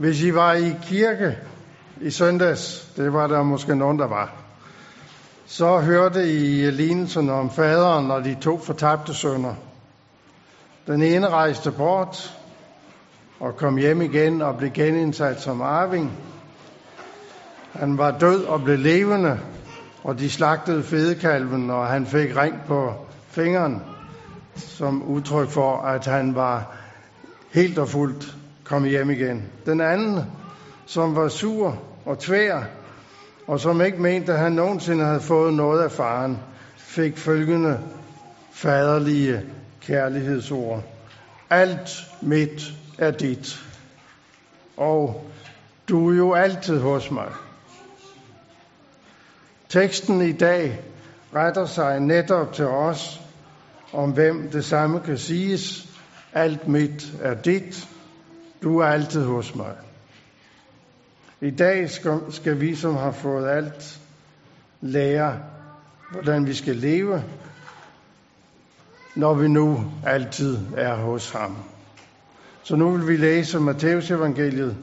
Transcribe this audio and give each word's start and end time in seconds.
Hvis 0.00 0.22
I 0.22 0.34
var 0.34 0.52
i 0.52 0.76
kirke 0.82 1.38
i 2.00 2.10
søndags, 2.10 2.92
det 2.96 3.12
var 3.12 3.26
der 3.26 3.42
måske 3.42 3.76
nogen, 3.76 3.98
der 3.98 4.06
var, 4.06 4.32
så 5.46 5.78
hørte 5.78 6.32
I 6.32 6.70
lignelsen 6.70 7.30
om 7.30 7.50
faderen 7.50 8.10
og 8.10 8.24
de 8.24 8.36
to 8.40 8.58
fortabte 8.58 9.14
sønner. 9.14 9.54
Den 10.86 11.02
ene 11.02 11.28
rejste 11.28 11.70
bort 11.70 12.38
og 13.40 13.56
kom 13.56 13.76
hjem 13.76 14.02
igen 14.02 14.42
og 14.42 14.56
blev 14.56 14.70
genindsat 14.70 15.40
som 15.40 15.62
arving. 15.62 16.12
Han 17.72 17.98
var 17.98 18.18
død 18.18 18.44
og 18.44 18.62
blev 18.62 18.78
levende, 18.78 19.40
og 20.04 20.18
de 20.18 20.30
slagtede 20.30 20.82
fedekalven, 20.82 21.70
og 21.70 21.86
han 21.86 22.06
fik 22.06 22.36
ring 22.36 22.56
på 22.66 22.94
fingeren, 23.28 23.82
som 24.56 25.02
udtryk 25.02 25.48
for, 25.48 25.76
at 25.76 26.06
han 26.06 26.34
var 26.34 26.76
helt 27.52 27.78
og 27.78 27.88
fuldt 27.88 28.36
kom 28.70 28.84
hjem 28.84 29.10
igen. 29.10 29.44
Den 29.66 29.80
anden, 29.80 30.20
som 30.86 31.16
var 31.16 31.28
sur 31.28 31.78
og 32.04 32.18
tvær, 32.18 32.62
og 33.46 33.60
som 33.60 33.80
ikke 33.80 34.02
mente, 34.02 34.32
at 34.32 34.38
han 34.38 34.52
nogensinde 34.52 35.04
havde 35.04 35.20
fået 35.20 35.54
noget 35.54 35.82
af 35.82 35.92
faren, 35.92 36.38
fik 36.76 37.18
følgende 37.18 37.80
faderlige 38.52 39.42
kærlighedsord. 39.80 40.82
Alt 41.50 41.90
mit 42.22 42.72
er 42.98 43.10
dit, 43.10 43.64
og 44.76 45.24
du 45.88 46.10
er 46.10 46.16
jo 46.16 46.34
altid 46.34 46.80
hos 46.80 47.10
mig. 47.10 47.28
Teksten 49.68 50.22
i 50.22 50.32
dag 50.32 50.80
retter 51.34 51.66
sig 51.66 52.00
netop 52.00 52.52
til 52.52 52.66
os, 52.66 53.20
om 53.92 54.10
hvem 54.10 54.50
det 54.50 54.64
samme 54.64 55.00
kan 55.00 55.18
siges. 55.18 55.88
Alt 56.32 56.68
mit 56.68 57.12
er 57.22 57.34
dit, 57.34 57.88
du 58.62 58.78
er 58.78 58.86
altid 58.86 59.24
hos 59.24 59.54
mig. 59.54 59.74
I 61.40 61.50
dag 61.50 61.90
skal, 61.90 62.20
skal 62.30 62.60
vi, 62.60 62.74
som 62.74 62.96
har 62.96 63.12
fået 63.12 63.48
alt, 63.48 64.00
lære, 64.80 65.40
hvordan 66.10 66.46
vi 66.46 66.54
skal 66.54 66.76
leve, 66.76 67.24
når 69.14 69.34
vi 69.34 69.48
nu 69.48 69.84
altid 70.06 70.58
er 70.76 70.94
hos 70.94 71.30
ham. 71.30 71.56
Så 72.62 72.76
nu 72.76 72.90
vil 72.90 73.08
vi 73.08 73.16
læse 73.16 73.60
Matteus 73.60 74.10
evangeliet, 74.10 74.76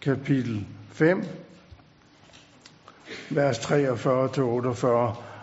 kapitel 0.00 0.66
5, 0.92 1.24
vers 3.30 3.58
43-48, 3.58 4.86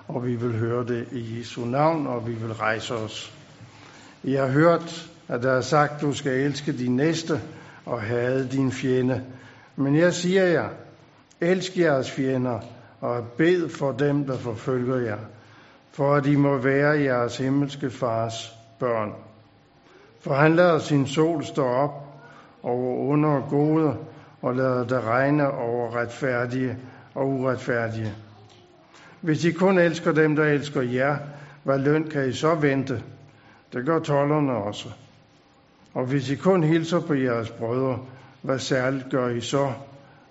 og 0.08 0.26
vi 0.26 0.36
vil 0.36 0.58
høre 0.60 0.88
det 0.88 1.08
i 1.12 1.40
Jesu 1.40 1.66
navn, 1.66 2.08
og 2.08 2.28
vi 2.28 2.34
vil 2.34 2.54
rejse 2.54 2.94
os. 2.94 3.34
I 4.24 4.34
har 4.34 4.48
hørt, 4.48 5.10
at 5.28 5.44
der 5.44 5.52
er 5.52 5.62
sagt, 5.62 6.02
du 6.02 6.14
skal 6.14 6.32
elske 6.32 6.78
din 6.78 6.96
næste 6.96 7.42
og 7.86 8.02
hade 8.02 8.48
din 8.48 8.72
fjende. 8.72 9.24
Men 9.76 9.96
jeg 9.96 10.14
siger 10.14 10.44
jer, 10.44 10.70
elsk 11.42 11.78
jeres 11.78 12.12
fjender, 12.12 12.60
og 13.02 13.28
bed 13.38 13.70
for 13.70 13.92
dem, 13.92 14.26
der 14.26 14.38
forfølger 14.38 14.98
jer, 14.98 15.20
for 15.92 16.16
at 16.16 16.26
I 16.26 16.36
må 16.36 16.58
være 16.58 17.02
jeres 17.02 17.38
himmelske 17.38 17.90
fars 17.90 18.56
børn. 18.80 19.14
For 20.22 20.34
han 20.34 20.56
lader 20.56 20.80
sin 20.80 21.08
sol 21.08 21.44
stå 21.44 21.66
op 21.66 21.92
over 22.64 23.10
under 23.10 23.30
og 23.30 23.50
gode, 23.50 23.96
og 24.42 24.56
lader 24.56 24.84
det 24.84 25.04
regne 25.04 25.52
over 25.52 25.96
retfærdige 25.96 26.78
og 27.16 27.28
uretfærdige. 27.28 28.14
Hvis 29.22 29.46
I 29.46 29.52
kun 29.52 29.78
elsker 29.78 30.12
dem, 30.12 30.36
der 30.36 30.46
elsker 30.46 30.82
jer, 30.82 31.18
hvad 31.64 31.80
løn 31.80 32.10
kan 32.10 32.30
I 32.30 32.34
så 32.34 32.56
vente? 32.56 33.04
Det 33.74 33.86
gør 33.86 34.00
tollerne 34.00 34.54
også. 34.54 34.90
Og 35.94 36.06
hvis 36.06 36.30
I 36.30 36.36
kun 36.36 36.64
hilser 36.64 37.00
på 37.00 37.14
jeres 37.14 37.50
brødre, 37.50 38.00
hvad 38.42 38.60
særligt 38.60 39.10
gør 39.10 39.30
I 39.30 39.42
så? 39.42 39.74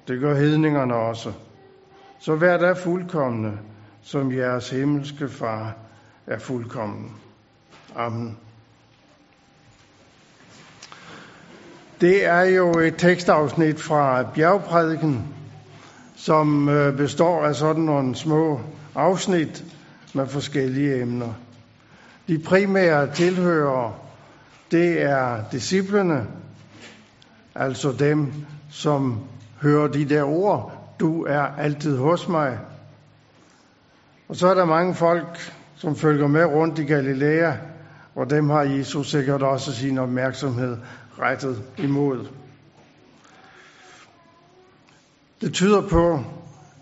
Det 0.08 0.20
gør 0.20 0.34
hedningerne 0.34 0.94
også. 0.94 1.33
Så 2.19 2.34
vær 2.34 2.56
da 2.56 2.72
fuldkommende, 2.72 3.58
som 4.03 4.33
jeres 4.33 4.70
himmelske 4.70 5.28
far 5.28 5.76
er 6.26 6.38
fuldkommen. 6.38 7.16
Amen. 7.97 8.37
Det 12.00 12.25
er 12.25 12.42
jo 12.42 12.78
et 12.78 12.94
tekstafsnit 12.98 13.81
fra 13.81 14.22
bjergprædiken, 14.34 15.25
som 16.16 16.69
øh, 16.69 16.97
består 16.97 17.44
af 17.44 17.54
sådan 17.54 17.82
nogle 17.82 18.16
små 18.16 18.60
afsnit 18.94 19.65
med 20.15 20.27
forskellige 20.27 21.03
emner. 21.03 21.32
De 22.28 22.38
primære 22.38 23.15
tilhører, 23.15 24.09
det 24.70 25.03
er 25.03 25.44
disciplene, 25.53 26.26
altså 27.54 27.92
dem, 27.92 28.32
som 28.70 29.20
hører 29.62 29.88
de 29.88 30.04
der 30.04 30.25
ord, 30.25 30.94
du 31.00 31.25
er 31.25 31.42
altid 31.42 31.97
hos 31.97 32.28
mig. 32.28 32.58
Og 34.28 34.36
så 34.36 34.48
er 34.48 34.54
der 34.54 34.64
mange 34.64 34.94
folk, 34.94 35.53
som 35.76 35.97
følger 35.97 36.26
med 36.26 36.44
rundt 36.44 36.78
i 36.78 36.84
Galilea, 36.84 37.53
og 38.14 38.30
dem 38.30 38.50
har 38.50 38.62
Jesus 38.62 39.10
sikkert 39.10 39.42
også 39.42 39.72
sin 39.72 39.98
opmærksomhed 39.98 40.76
rettet 41.19 41.62
imod. 41.78 42.26
Det 45.41 45.53
tyder 45.53 45.88
på, 45.88 46.20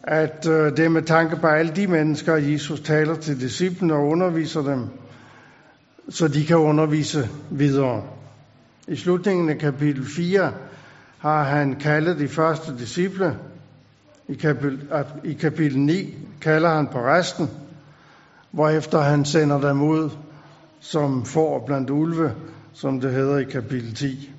at 0.03 0.47
øh, 0.47 0.77
det 0.77 0.85
er 0.85 0.89
med 0.89 1.03
tanke 1.03 1.37
på 1.37 1.47
alle 1.47 1.73
de 1.77 1.87
mennesker, 1.87 2.37
Jesus 2.37 2.81
taler 2.81 3.15
til 3.15 3.41
disciplene 3.41 3.95
og 3.95 4.07
underviser 4.09 4.63
dem, 4.63 4.89
så 6.09 6.29
de 6.29 6.47
kan 6.47 6.57
undervise 6.57 7.29
videre. 7.51 8.03
I 8.89 8.97
slutningen 8.97 9.49
af 9.49 9.59
kapitel 9.59 10.07
4 10.17 10.53
har 11.19 11.43
han 11.45 11.75
kaldet 11.75 12.19
de 12.19 12.29
første 12.29 12.79
disciple. 12.79 13.37
I 14.29 14.35
kapitel, 14.35 14.89
I 15.25 15.33
kapitel 15.33 15.79
9 15.79 16.15
kalder 16.41 16.75
han 16.75 16.87
på 16.87 16.99
resten, 16.99 17.51
hvorefter 18.51 19.01
han 19.01 19.25
sender 19.25 19.61
dem 19.61 19.83
ud 19.83 20.11
som 20.81 21.25
får 21.25 21.67
blandt 21.67 21.91
ulve, 21.91 22.35
som 22.73 23.01
det 23.01 23.13
hedder 23.13 23.39
i 23.39 23.45
kapitel 23.45 23.95
10. 23.95 24.31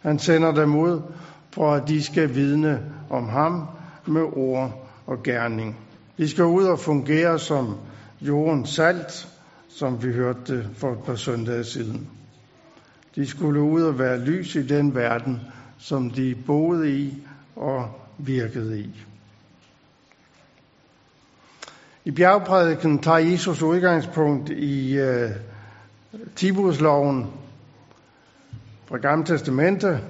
Han 0.00 0.18
sender 0.18 0.52
dem 0.52 0.76
ud 0.76 1.02
for 1.50 1.74
at 1.74 1.88
de 1.88 2.02
skal 2.02 2.34
vidne 2.34 2.82
om 3.10 3.28
ham 3.28 3.66
med 4.06 4.22
ord 4.22 4.88
og 5.06 5.22
gerning. 5.22 5.76
De 6.18 6.28
skal 6.28 6.44
ud 6.44 6.64
og 6.64 6.78
fungere 6.78 7.38
som 7.38 7.76
jordens 8.20 8.68
salt, 8.70 9.28
som 9.76 10.02
vi 10.02 10.12
hørte 10.12 10.68
for 10.74 10.92
et 10.92 10.98
par 11.06 11.14
søndage 11.14 11.64
siden. 11.64 12.08
De 13.14 13.26
skulle 13.26 13.60
ud 13.60 13.82
og 13.82 13.98
være 13.98 14.18
lys 14.18 14.54
i 14.54 14.66
den 14.66 14.94
verden, 14.94 15.40
som 15.78 16.10
de 16.10 16.34
boede 16.46 16.92
i 16.92 17.22
og 17.56 17.90
virkede 18.18 18.80
i. 18.80 19.04
I 22.04 22.10
bjergprædiken 22.10 22.98
tager 22.98 23.18
Jesus 23.18 23.62
udgangspunkt 23.62 24.50
i 24.50 25.00
uh, 25.00 25.30
Tibursloven 26.36 27.26
fra 28.86 28.96
Gamle 28.96 29.26
Testamente, 29.26 30.00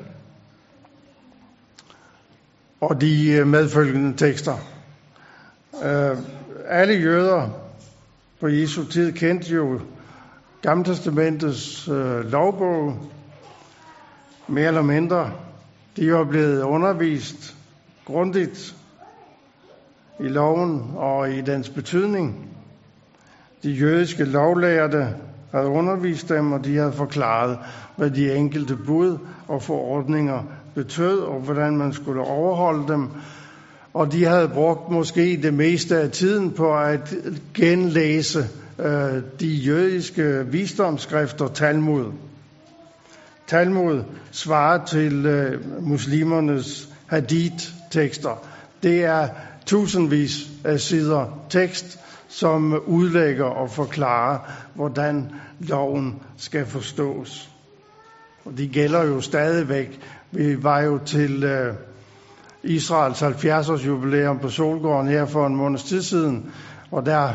og 2.80 3.00
de 3.00 3.32
øh, 3.32 3.46
medfølgende 3.46 4.16
tekster. 4.16 4.56
Øh, 5.84 6.18
alle 6.66 6.94
jøder 6.94 7.65
på 8.46 8.50
Jesu 8.50 8.84
tid 8.84 9.12
kendte 9.12 9.54
jo 9.54 9.80
Gammeltestamentets 10.62 11.88
øh, 11.88 12.32
lovbog, 12.32 12.96
mere 14.48 14.66
eller 14.66 14.82
mindre. 14.82 15.32
De 15.96 16.12
var 16.12 16.24
blevet 16.24 16.62
undervist 16.62 17.56
grundigt 18.04 18.76
i 20.20 20.28
loven 20.28 20.90
og 20.96 21.30
i 21.30 21.40
dens 21.40 21.68
betydning. 21.68 22.48
De 23.62 23.70
jødiske 23.70 24.24
lovlærte 24.24 25.08
havde 25.50 25.68
undervist 25.68 26.28
dem, 26.28 26.52
og 26.52 26.64
de 26.64 26.76
havde 26.76 26.92
forklaret, 26.92 27.58
hvad 27.96 28.10
de 28.10 28.34
enkelte 28.34 28.76
bud 28.76 29.18
og 29.48 29.62
forordninger 29.62 30.42
betød, 30.74 31.20
og 31.20 31.40
hvordan 31.40 31.76
man 31.76 31.92
skulle 31.92 32.22
overholde 32.22 32.88
dem. 32.88 33.10
Og 33.96 34.12
de 34.12 34.24
havde 34.24 34.48
brugt 34.48 34.90
måske 34.90 35.40
det 35.42 35.54
meste 35.54 35.96
af 35.98 36.10
tiden 36.10 36.50
på 36.50 36.78
at 36.78 37.14
genlæse 37.54 38.48
øh, 38.78 39.22
de 39.40 39.48
jødiske 39.48 40.46
visdomsskrifter 40.46 41.48
Talmud. 41.48 42.12
Talmud 43.46 44.02
svarer 44.30 44.84
til 44.84 45.26
øh, 45.26 45.82
muslimernes 45.82 46.88
hadith-tekster. 47.06 48.46
Det 48.82 49.04
er 49.04 49.28
tusindvis 49.66 50.50
af 50.64 50.80
sider 50.80 51.46
tekst, 51.50 51.98
som 52.28 52.82
udlægger 52.86 53.44
og 53.44 53.70
forklarer, 53.70 54.38
hvordan 54.74 55.30
loven 55.60 56.14
skal 56.36 56.66
forstås. 56.66 57.50
Og 58.44 58.58
de 58.58 58.68
gælder 58.68 59.04
jo 59.04 59.20
stadigvæk 59.20 60.00
vi 60.30 60.62
var 60.62 60.80
jo 60.80 60.98
til 61.06 61.44
øh, 61.44 61.74
Israels 62.66 63.22
70-års 63.22 63.86
jubilæum 63.86 64.38
på 64.38 64.48
Solgården 64.48 65.08
her 65.08 65.26
for 65.26 65.46
en 65.46 65.56
måneds 65.56 65.84
tid 65.84 66.02
siden, 66.02 66.52
og 66.90 67.06
der 67.06 67.28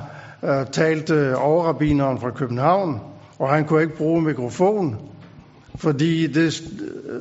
øh, 0.43 0.65
talte 0.71 1.37
overrabineren 1.37 2.19
fra 2.19 2.29
København, 2.29 2.99
og 3.39 3.49
han 3.49 3.65
kunne 3.65 3.81
ikke 3.81 3.97
bruge 3.97 4.21
mikrofon, 4.21 4.97
fordi 5.75 6.27
det 6.27 6.63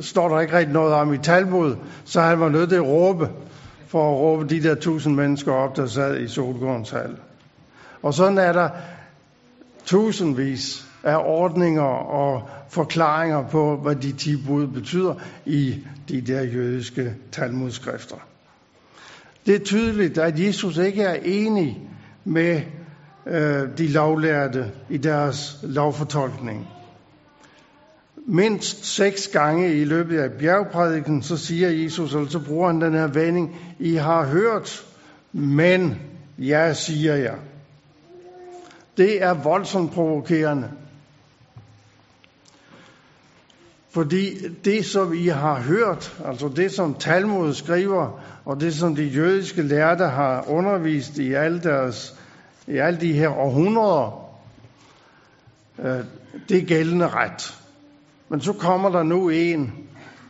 står 0.00 0.28
der 0.28 0.40
ikke 0.40 0.58
rigtig 0.58 0.72
noget 0.72 0.94
om 0.94 1.14
i 1.14 1.18
Talmud, 1.18 1.76
så 2.04 2.20
han 2.20 2.40
var 2.40 2.48
nødt 2.48 2.68
til 2.68 2.76
at 2.76 2.86
råbe, 2.86 3.28
for 3.86 4.12
at 4.12 4.18
råbe 4.18 4.44
de 4.48 4.62
der 4.62 4.74
tusind 4.74 5.14
mennesker 5.14 5.52
op, 5.52 5.76
der 5.76 5.86
sad 5.86 6.20
i 6.20 6.28
Solgårdens 6.28 6.90
hal. 6.90 7.16
Og 8.02 8.14
sådan 8.14 8.38
er 8.38 8.52
der 8.52 8.68
tusindvis 9.84 10.86
af 11.02 11.16
ordninger 11.24 11.82
og 11.82 12.48
forklaringer 12.68 13.48
på, 13.48 13.76
hvad 13.76 13.96
de 13.96 14.12
ti 14.12 14.36
bud 14.46 14.66
betyder 14.66 15.14
i 15.46 15.74
de 16.10 16.20
der 16.20 16.42
jødiske 16.42 17.14
talmudskrifter. 17.32 18.16
Det 19.46 19.54
er 19.54 19.64
tydeligt, 19.64 20.18
at 20.18 20.40
Jesus 20.46 20.78
ikke 20.78 21.02
er 21.02 21.14
enig 21.24 21.88
med 22.24 22.62
øh, 23.26 23.78
de 23.78 23.88
lovlærte 23.88 24.70
i 24.90 24.96
deres 24.96 25.58
lovfortolkning. 25.62 26.68
Mindst 28.26 28.84
seks 28.84 29.28
gange 29.28 29.74
i 29.74 29.84
løbet 29.84 30.18
af 30.18 30.32
bjergprædiken, 30.32 31.22
så 31.22 31.36
siger 31.36 31.68
Jesus, 31.68 32.14
og 32.14 32.30
så 32.30 32.38
bruger 32.38 32.66
han 32.66 32.80
den 32.80 32.94
her 32.94 33.06
vending, 33.06 33.56
I 33.78 33.94
har 33.94 34.26
hørt, 34.26 34.86
men 35.32 36.00
jeg 36.38 36.76
siger 36.76 37.14
jer. 37.14 37.36
Det 38.96 39.22
er 39.22 39.34
voldsomt 39.34 39.92
provokerende. 39.92 40.70
Fordi 43.90 44.48
det, 44.64 44.86
som 44.86 45.14
I 45.14 45.26
har 45.26 45.60
hørt, 45.60 46.20
altså 46.24 46.48
det, 46.48 46.72
som 46.72 46.94
Talmud 46.94 47.54
skriver, 47.54 48.20
og 48.44 48.60
det, 48.60 48.74
som 48.74 48.96
de 48.96 49.04
jødiske 49.04 49.62
lærte 49.62 50.04
har 50.06 50.44
undervist 50.48 51.18
i 51.18 51.32
alle, 51.32 51.60
deres, 51.60 52.14
i 52.66 52.76
alle 52.76 53.00
de 53.00 53.12
her 53.12 53.28
århundreder, 53.28 54.30
øh, 55.78 56.04
det 56.48 56.58
er 56.58 56.66
gældende 56.66 57.08
ret. 57.08 57.54
Men 58.28 58.40
så 58.40 58.52
kommer 58.52 58.90
der 58.90 59.02
nu 59.02 59.28
en, 59.28 59.72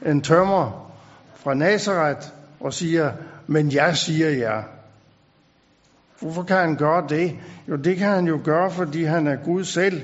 en 0.07 0.23
tømmer 0.23 0.93
fra 1.37 1.55
Nazareth, 1.55 2.27
og 2.61 2.75
siger, 2.75 3.13
men 3.47 3.73
jeg 3.73 3.97
siger 3.97 4.31
jer. 4.31 4.63
Hvorfor 6.21 6.43
kan 6.43 6.57
han 6.57 6.77
gøre 6.77 7.07
det? 7.09 7.37
Jo, 7.69 7.77
det 7.77 7.97
kan 7.97 8.09
han 8.09 8.27
jo 8.27 8.41
gøre, 8.45 8.71
fordi 8.71 9.05
han 9.05 9.27
er 9.27 9.37
Gud 9.37 9.65
selv. 9.65 10.03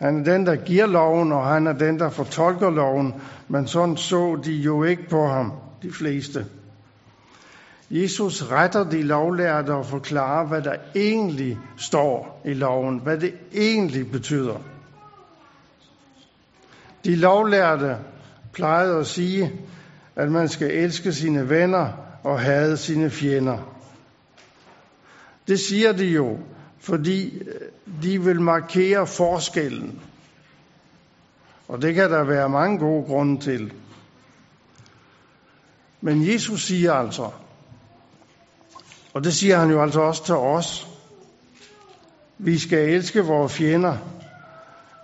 Han 0.00 0.20
er 0.20 0.24
den, 0.24 0.46
der 0.46 0.56
giver 0.56 0.86
loven, 0.86 1.32
og 1.32 1.46
han 1.46 1.66
er 1.66 1.72
den, 1.72 1.98
der 1.98 2.10
fortolker 2.10 2.70
loven. 2.70 3.14
Men 3.48 3.66
sådan 3.66 3.96
så 3.96 4.40
de 4.44 4.52
jo 4.52 4.84
ikke 4.84 5.08
på 5.08 5.26
ham, 5.26 5.52
de 5.82 5.92
fleste. 5.92 6.46
Jesus 7.90 8.42
retter 8.42 8.84
de 8.84 9.02
lovlærte 9.02 9.70
og 9.74 9.86
forklarer, 9.86 10.46
hvad 10.46 10.62
der 10.62 10.74
egentlig 10.96 11.58
står 11.76 12.42
i 12.44 12.54
loven, 12.54 12.98
hvad 12.98 13.18
det 13.18 13.34
egentlig 13.54 14.10
betyder. 14.10 14.56
De 17.04 17.16
lovlærte 17.16 17.96
plejede 18.52 18.98
at 18.98 19.06
sige, 19.06 19.52
at 20.16 20.32
man 20.32 20.48
skal 20.48 20.70
elske 20.70 21.12
sine 21.12 21.48
venner 21.48 21.88
og 22.24 22.40
hade 22.40 22.76
sine 22.76 23.10
fjender. 23.10 23.58
Det 25.48 25.60
siger 25.60 25.92
de 25.92 26.06
jo, 26.06 26.38
fordi 26.80 27.38
øh, 27.38 28.02
de 28.02 28.22
vil 28.22 28.40
markere 28.40 29.06
forskellen. 29.06 30.00
Og 31.68 31.82
det 31.82 31.94
kan 31.94 32.10
der 32.10 32.24
være 32.24 32.48
mange 32.48 32.78
gode 32.78 33.04
grunde 33.04 33.40
til. 33.40 33.72
Men 36.00 36.32
Jesus 36.32 36.62
siger 36.66 36.92
altså, 36.92 37.30
og 39.14 39.24
det 39.24 39.34
siger 39.34 39.58
han 39.58 39.70
jo 39.70 39.82
altså 39.82 40.00
også 40.00 40.24
til 40.24 40.34
os, 40.34 40.88
vi 42.38 42.58
skal 42.58 42.88
elske 42.88 43.24
vores 43.24 43.52
fjender, 43.52 43.96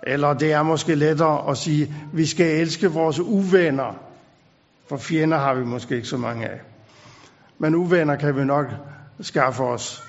eller 0.03 0.33
det 0.33 0.53
er 0.53 0.63
måske 0.63 0.95
lettere 0.95 1.49
at 1.51 1.57
sige, 1.57 1.95
vi 2.13 2.25
skal 2.25 2.61
elske 2.61 2.91
vores 2.91 3.19
uvenner, 3.19 3.93
for 4.89 4.97
fjender 4.97 5.37
har 5.37 5.53
vi 5.53 5.65
måske 5.65 5.95
ikke 5.95 6.07
så 6.07 6.17
mange 6.17 6.47
af. 6.49 6.59
Men 7.57 7.75
uvenner 7.75 8.15
kan 8.15 8.35
vi 8.37 8.45
nok 8.45 8.65
skaffe 9.21 9.63
os. 9.63 10.06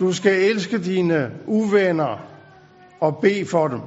Du 0.00 0.12
skal 0.12 0.32
elske 0.32 0.78
dine 0.78 1.30
uvenner 1.46 2.18
og 3.00 3.18
bede 3.22 3.46
for 3.46 3.68
dem. 3.68 3.80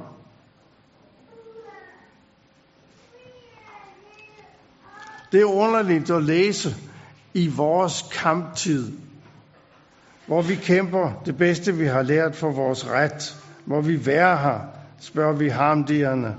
Det 5.32 5.40
er 5.40 5.44
underligt 5.44 6.10
at 6.10 6.22
læse 6.22 6.76
i 7.34 7.48
vores 7.56 8.04
kamptid, 8.12 8.92
hvor 10.26 10.42
vi 10.42 10.54
kæmper 10.54 11.22
det 11.26 11.36
bedste, 11.36 11.74
vi 11.74 11.86
har 11.86 12.02
lært 12.02 12.36
for 12.36 12.50
vores 12.50 12.86
ret, 12.88 13.36
hvor 13.64 13.80
vi 13.80 14.06
være 14.06 14.36
her, 14.36 14.60
spørger 15.00 15.32
vi 15.32 15.48
hamdierne. 15.48 16.36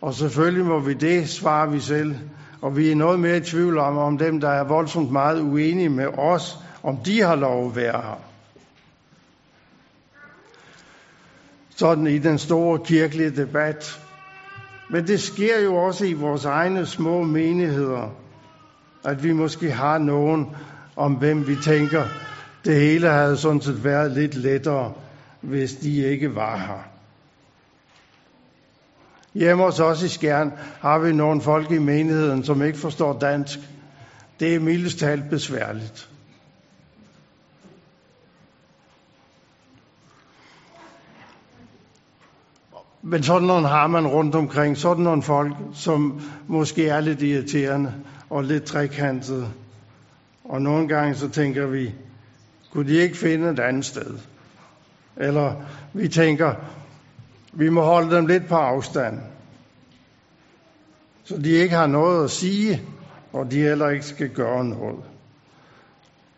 Og 0.00 0.14
selvfølgelig 0.14 0.64
må 0.64 0.78
vi 0.78 0.94
det, 0.94 1.28
svarer 1.28 1.70
vi 1.70 1.80
selv. 1.80 2.14
Og 2.62 2.76
vi 2.76 2.90
er 2.90 2.96
noget 2.96 3.20
mere 3.20 3.36
i 3.36 3.40
tvivl 3.40 3.78
om, 3.78 3.98
om 3.98 4.18
dem, 4.18 4.40
der 4.40 4.48
er 4.48 4.64
voldsomt 4.64 5.12
meget 5.12 5.40
uenige 5.40 5.88
med 5.88 6.06
os, 6.06 6.58
om 6.82 6.96
de 6.96 7.22
har 7.22 7.36
lov 7.36 7.68
at 7.68 7.76
være 7.76 8.02
her. 8.02 8.29
Sådan 11.80 12.06
i 12.06 12.18
den 12.18 12.38
store 12.38 12.78
kirkelige 12.84 13.30
debat. 13.30 14.00
Men 14.90 15.06
det 15.06 15.20
sker 15.20 15.60
jo 15.64 15.76
også 15.76 16.04
i 16.04 16.12
vores 16.12 16.44
egne 16.44 16.86
små 16.86 17.22
menigheder, 17.22 18.14
at 19.04 19.24
vi 19.24 19.32
måske 19.32 19.70
har 19.70 19.98
nogen, 19.98 20.46
om 20.96 21.14
hvem 21.14 21.46
vi 21.46 21.56
tænker, 21.56 22.04
det 22.64 22.74
hele 22.74 23.08
havde 23.08 23.36
sådan 23.36 23.60
set 23.60 23.84
været 23.84 24.10
lidt 24.10 24.34
lettere, 24.34 24.92
hvis 25.40 25.72
de 25.72 25.96
ikke 25.96 26.34
var 26.34 26.56
her. 26.56 26.88
Hjemme 29.34 29.64
hos 29.64 29.80
os 29.80 30.02
i 30.02 30.08
Skjern 30.08 30.52
har 30.80 30.98
vi 30.98 31.12
nogle 31.12 31.40
folk 31.40 31.70
i 31.70 31.78
menigheden, 31.78 32.44
som 32.44 32.62
ikke 32.62 32.78
forstår 32.78 33.18
dansk. 33.18 33.58
Det 34.40 34.54
er 34.54 34.60
mildest 34.60 34.98
talt 34.98 35.30
besværligt. 35.30 36.09
Men 43.02 43.22
sådan 43.22 43.48
nogle 43.48 43.68
har 43.68 43.86
man 43.86 44.06
rundt 44.06 44.34
omkring. 44.34 44.76
Sådan 44.76 45.04
nogle 45.04 45.22
folk, 45.22 45.52
som 45.74 46.20
måske 46.46 46.88
er 46.88 47.00
lidt 47.00 47.22
irriterende 47.22 47.94
og 48.30 48.44
lidt 48.44 48.64
trekantede. 48.64 49.48
Og 50.44 50.62
nogle 50.62 50.88
gange 50.88 51.14
så 51.14 51.28
tænker 51.28 51.66
vi, 51.66 51.94
kunne 52.72 52.88
de 52.88 52.96
ikke 52.96 53.16
finde 53.16 53.50
et 53.50 53.58
andet 53.60 53.84
sted? 53.84 54.18
Eller 55.16 55.54
vi 55.92 56.08
tænker, 56.08 56.54
vi 57.52 57.68
må 57.68 57.82
holde 57.82 58.16
dem 58.16 58.26
lidt 58.26 58.48
på 58.48 58.54
afstand. 58.54 59.20
Så 61.24 61.36
de 61.38 61.50
ikke 61.50 61.74
har 61.74 61.86
noget 61.86 62.24
at 62.24 62.30
sige, 62.30 62.82
og 63.32 63.50
de 63.50 63.60
heller 63.60 63.88
ikke 63.88 64.06
skal 64.06 64.28
gøre 64.28 64.64
noget. 64.64 64.98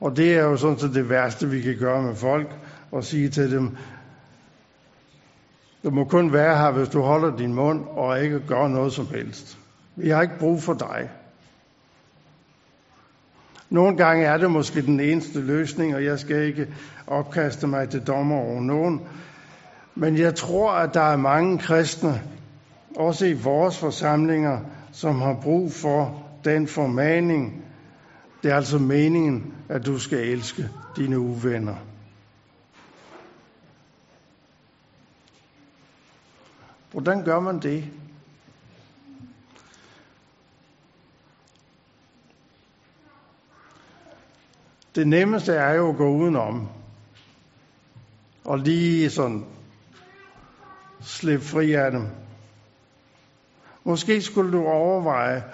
Og 0.01 0.17
det 0.17 0.35
er 0.35 0.43
jo 0.43 0.57
sådan 0.57 0.79
set 0.79 0.95
det 0.95 1.09
værste, 1.09 1.49
vi 1.49 1.61
kan 1.61 1.77
gøre 1.79 2.03
med 2.03 2.15
folk, 2.15 2.49
og 2.91 3.05
sige 3.05 3.29
til 3.29 3.51
dem, 3.51 3.77
du 5.85 5.91
må 5.91 6.05
kun 6.05 6.33
være 6.33 6.57
her, 6.59 6.71
hvis 6.71 6.89
du 6.89 7.01
holder 7.01 7.37
din 7.37 7.55
mund 7.55 7.85
og 7.89 8.25
ikke 8.25 8.41
gør 8.41 8.69
noget 8.69 8.93
som 8.93 9.07
helst. 9.07 9.59
Vi 9.97 10.09
har 10.09 10.23
ikke 10.23 10.39
brug 10.39 10.63
for 10.63 10.75
dig. 10.75 11.11
Nogle 13.71 13.97
gange 13.97 14.25
er 14.27 14.37
det 14.37 14.51
måske 14.51 14.83
den 14.83 15.01
eneste 15.01 15.41
løsning, 15.41 15.95
og 15.95 16.05
jeg 16.05 16.19
skal 16.19 16.43
ikke 16.43 16.75
opkaste 17.07 17.67
mig 17.67 17.89
til 17.89 18.01
dommer 18.01 18.37
over 18.37 18.61
nogen. 18.61 19.01
Men 19.95 20.19
jeg 20.19 20.35
tror, 20.35 20.73
at 20.73 20.95
der 20.95 21.01
er 21.01 21.17
mange 21.17 21.59
kristne, 21.59 22.23
også 22.97 23.27
i 23.27 23.33
vores 23.33 23.79
forsamlinger, 23.79 24.59
som 24.93 25.21
har 25.21 25.37
brug 25.43 25.73
for 25.73 26.23
den 26.45 26.67
formaning. 26.67 27.65
Det 28.43 28.51
er 28.51 28.57
altså 28.57 28.79
meningen, 28.79 29.55
at 29.69 29.87
du 29.87 29.99
skal 29.99 30.19
elske 30.19 30.69
dine 30.97 31.19
uvenner. 31.19 31.77
Hvordan 36.93 37.25
gør 37.25 37.41
man 37.41 37.59
det? 37.59 37.85
Det 44.95 45.09
nemmeste 45.09 45.53
er 45.53 45.75
jo 45.75 45.91
at 45.91 45.97
gå 45.97 46.09
udenom. 46.09 46.69
Og 48.45 48.59
lige 48.59 49.11
sådan 49.11 49.45
slippe 51.01 51.45
fri 51.45 51.73
af 51.73 51.91
dem. 51.91 52.07
Måske 53.85 54.23
skulle 54.23 54.53
du 54.53 54.65
overveje 54.65 55.45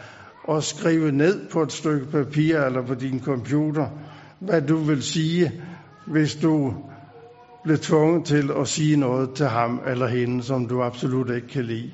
at 0.48 0.64
skrive 0.64 1.12
ned 1.12 1.50
på 1.50 1.62
et 1.62 1.72
stykke 1.72 2.06
papir 2.06 2.58
eller 2.58 2.86
på 2.86 2.94
din 2.94 3.24
computer, 3.24 3.88
hvad 4.38 4.62
du 4.62 4.76
vil 4.76 5.02
sige, 5.02 5.64
hvis 6.06 6.34
du 6.34 6.74
blev 7.68 7.78
tvunget 7.78 8.24
til 8.24 8.50
at 8.60 8.68
sige 8.68 8.96
noget 8.96 9.34
til 9.34 9.46
ham 9.46 9.80
eller 9.86 10.06
hende, 10.06 10.42
som 10.42 10.66
du 10.68 10.82
absolut 10.82 11.30
ikke 11.30 11.48
kan 11.48 11.64
lide. 11.64 11.92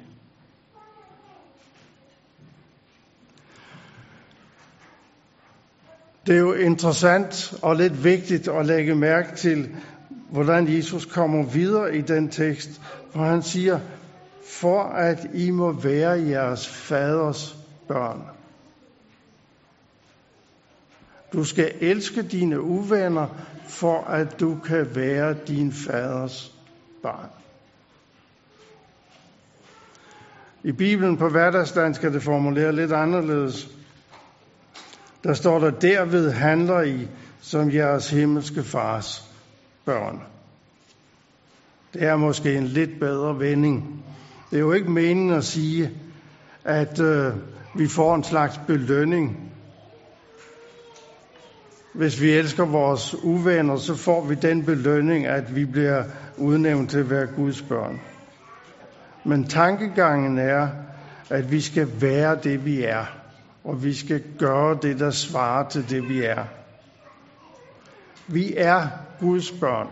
Det 6.26 6.34
er 6.34 6.38
jo 6.38 6.52
interessant 6.52 7.54
og 7.62 7.76
lidt 7.76 8.04
vigtigt 8.04 8.48
at 8.48 8.66
lægge 8.66 8.94
mærke 8.94 9.36
til, 9.36 9.68
hvordan 10.30 10.76
Jesus 10.76 11.04
kommer 11.04 11.42
videre 11.42 11.96
i 11.96 12.00
den 12.00 12.28
tekst, 12.28 12.80
hvor 13.12 13.24
han 13.24 13.42
siger, 13.42 13.80
for 14.60 14.82
at 14.82 15.26
I 15.34 15.50
må 15.50 15.72
være 15.72 16.10
jeres 16.28 16.68
faders 16.68 17.56
børn. 17.88 18.33
Du 21.34 21.44
skal 21.44 21.72
elske 21.80 22.22
dine 22.22 22.60
uvenner, 22.60 23.26
for 23.68 24.00
at 24.04 24.40
du 24.40 24.58
kan 24.64 24.94
være 24.94 25.34
din 25.46 25.72
faders 25.72 26.52
barn. 27.02 27.28
I 30.64 30.72
Bibelen 30.72 31.16
på 31.16 31.28
hverdagsdansk 31.28 32.04
er 32.04 32.10
det 32.10 32.22
formuleret 32.22 32.74
lidt 32.74 32.92
anderledes. 32.92 33.68
Der 35.24 35.34
står 35.34 35.58
der, 35.58 35.70
derved 35.70 36.30
handler 36.30 36.82
I 36.82 37.08
som 37.40 37.72
jeres 37.72 38.10
himmelske 38.10 38.62
fars 38.62 39.30
børn. 39.84 40.22
Det 41.94 42.02
er 42.02 42.16
måske 42.16 42.56
en 42.56 42.64
lidt 42.64 43.00
bedre 43.00 43.38
vending. 43.38 44.04
Det 44.50 44.56
er 44.56 44.60
jo 44.60 44.72
ikke 44.72 44.90
meningen 44.90 45.30
at 45.30 45.44
sige, 45.44 45.90
at 46.64 47.00
øh, 47.00 47.32
vi 47.74 47.88
får 47.88 48.14
en 48.14 48.24
slags 48.24 48.60
belønning. 48.66 49.53
Hvis 51.94 52.20
vi 52.20 52.30
elsker 52.30 52.64
vores 52.64 53.14
uvenner, 53.22 53.76
så 53.76 53.94
får 53.94 54.24
vi 54.24 54.34
den 54.34 54.64
belønning, 54.64 55.26
at 55.26 55.56
vi 55.56 55.64
bliver 55.64 56.04
udnævnt 56.36 56.90
til 56.90 56.98
at 56.98 57.10
være 57.10 57.26
Guds 57.26 57.62
børn. 57.62 58.00
Men 59.24 59.44
tankegangen 59.44 60.38
er, 60.38 60.68
at 61.30 61.50
vi 61.50 61.60
skal 61.60 61.88
være 62.00 62.38
det, 62.42 62.64
vi 62.64 62.82
er, 62.82 63.04
og 63.64 63.84
vi 63.84 63.94
skal 63.94 64.22
gøre 64.38 64.78
det, 64.82 64.98
der 64.98 65.10
svarer 65.10 65.68
til 65.68 65.90
det, 65.90 66.08
vi 66.08 66.22
er. 66.22 66.44
Vi 68.26 68.54
er 68.56 68.88
Guds 69.20 69.52
børn. 69.52 69.88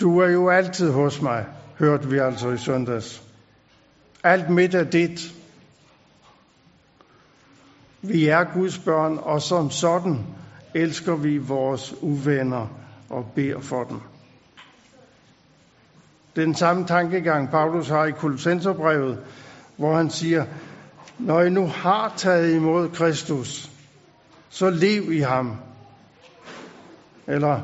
Du 0.00 0.18
er 0.18 0.28
jo 0.28 0.48
altid 0.48 0.90
hos 0.90 1.22
mig, 1.22 1.44
hørte 1.78 2.10
vi 2.10 2.18
altså 2.18 2.50
i 2.50 2.58
søndags. 2.58 3.22
Alt 4.24 4.50
mit 4.50 4.74
er 4.74 4.84
dit. 4.84 5.35
Vi 8.08 8.26
er 8.26 8.44
Guds 8.54 8.78
børn, 8.78 9.18
og 9.22 9.42
som 9.42 9.70
sådan 9.70 10.18
elsker 10.74 11.16
vi 11.16 11.38
vores 11.38 11.94
uvenner 12.02 12.66
og 13.10 13.24
beder 13.34 13.60
for 13.60 13.84
dem. 13.84 14.00
Den 16.36 16.54
samme 16.54 16.86
tankegang, 16.86 17.50
Paulus 17.50 17.88
har 17.88 18.04
i 18.04 18.10
Kolossenserbrevet, 18.10 19.18
hvor 19.76 19.96
han 19.96 20.10
siger, 20.10 20.44
når 21.18 21.42
I 21.42 21.50
nu 21.50 21.66
har 21.66 22.12
taget 22.16 22.54
imod 22.54 22.88
Kristus, 22.88 23.70
så 24.48 24.70
lev 24.70 25.12
i 25.12 25.20
ham. 25.20 25.56
Eller, 27.26 27.60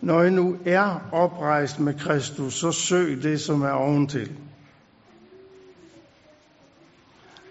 når 0.00 0.22
I 0.22 0.30
nu 0.30 0.56
er 0.66 1.08
oprejst 1.12 1.80
med 1.80 1.94
Kristus, 1.94 2.54
så 2.54 2.72
søg 2.72 3.22
det, 3.22 3.40
som 3.40 3.62
er 3.62 3.70
oventil. 3.70 4.36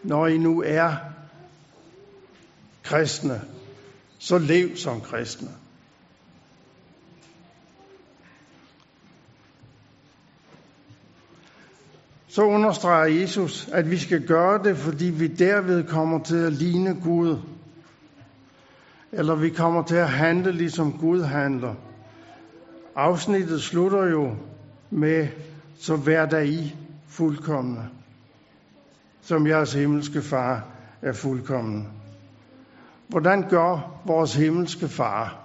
Når 0.03 0.27
I 0.27 0.37
nu 0.37 0.63
er 0.65 0.95
kristne, 2.89 3.41
så 4.19 4.37
lev 4.37 4.77
som 4.77 5.01
kristne. 5.01 5.49
så 12.39 12.43
understreger 12.43 13.19
Jesus, 13.19 13.69
at 13.71 13.91
vi 13.91 13.97
skal 13.97 14.27
gøre 14.27 14.63
det, 14.63 14.77
fordi 14.77 15.05
vi 15.05 15.27
derved 15.27 15.83
kommer 15.83 16.23
til 16.23 16.35
at 16.35 16.53
ligne 16.53 17.01
Gud. 17.03 17.37
Eller 19.11 19.35
vi 19.35 19.49
kommer 19.49 19.83
til 19.83 19.95
at 19.95 20.09
handle, 20.09 20.51
ligesom 20.51 20.93
Gud 20.99 21.21
handler. 21.21 21.75
Afsnittet 22.95 23.61
slutter 23.61 24.05
jo 24.05 24.35
med, 24.89 25.27
så 25.79 25.95
vær 25.95 26.25
der 26.25 26.39
i 26.39 26.75
fuldkommende, 27.07 27.85
som 29.21 29.47
jeres 29.47 29.73
himmelske 29.73 30.21
far 30.21 30.65
er 31.01 31.13
fuldkommen. 31.13 31.98
Hvordan 33.09 33.49
gør 33.49 34.01
vores 34.05 34.35
himmelske 34.35 34.87
far? 34.87 35.37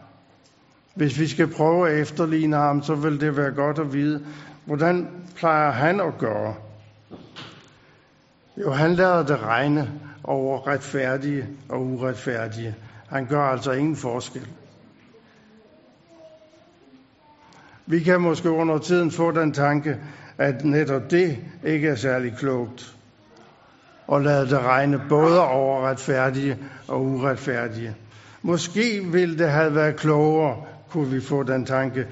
Hvis 0.94 1.20
vi 1.20 1.26
skal 1.26 1.46
prøve 1.46 1.90
at 1.90 1.98
efterligne 2.00 2.56
ham, 2.56 2.82
så 2.82 2.94
vil 2.94 3.20
det 3.20 3.36
være 3.36 3.50
godt 3.50 3.78
at 3.78 3.92
vide, 3.92 4.26
hvordan 4.64 5.08
plejer 5.36 5.70
han 5.70 6.00
at 6.00 6.18
gøre? 6.18 6.54
Jo, 8.56 8.70
han 8.70 8.94
lader 8.94 9.22
det 9.26 9.40
regne 9.42 10.00
over 10.24 10.66
retfærdige 10.66 11.48
og 11.68 11.82
uretfærdige. 11.82 12.74
Han 13.08 13.26
gør 13.26 13.42
altså 13.42 13.72
ingen 13.72 13.96
forskel. 13.96 14.48
Vi 17.86 18.00
kan 18.00 18.20
måske 18.20 18.50
under 18.50 18.78
tiden 18.78 19.10
få 19.10 19.30
den 19.30 19.52
tanke, 19.52 19.96
at 20.38 20.64
netop 20.64 21.10
det 21.10 21.38
ikke 21.64 21.88
er 21.88 21.94
særlig 21.94 22.34
klogt. 22.38 22.96
Og 24.06 24.20
lade 24.20 24.46
det 24.50 24.58
regne 24.58 25.02
både 25.08 25.40
over 25.48 25.88
retfærdige 25.88 26.58
og 26.88 27.02
uretfærdige. 27.02 27.96
Måske 28.42 29.04
ville 29.04 29.38
det 29.38 29.50
have 29.50 29.74
været 29.74 29.96
klogere, 29.96 30.62
kunne 30.90 31.10
vi 31.10 31.20
få 31.20 31.42
den 31.42 31.66
tanke, 31.66 32.06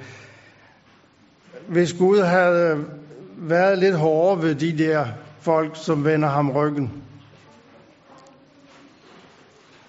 hvis 1.68 1.92
Gud 1.92 2.20
havde 2.20 2.84
været 3.36 3.78
lidt 3.78 3.96
hårdere 3.96 4.42
ved 4.42 4.54
de 4.54 4.78
der 4.78 5.06
folk, 5.40 5.70
som 5.74 6.04
vender 6.04 6.28
ham 6.28 6.50
ryggen. 6.50 7.02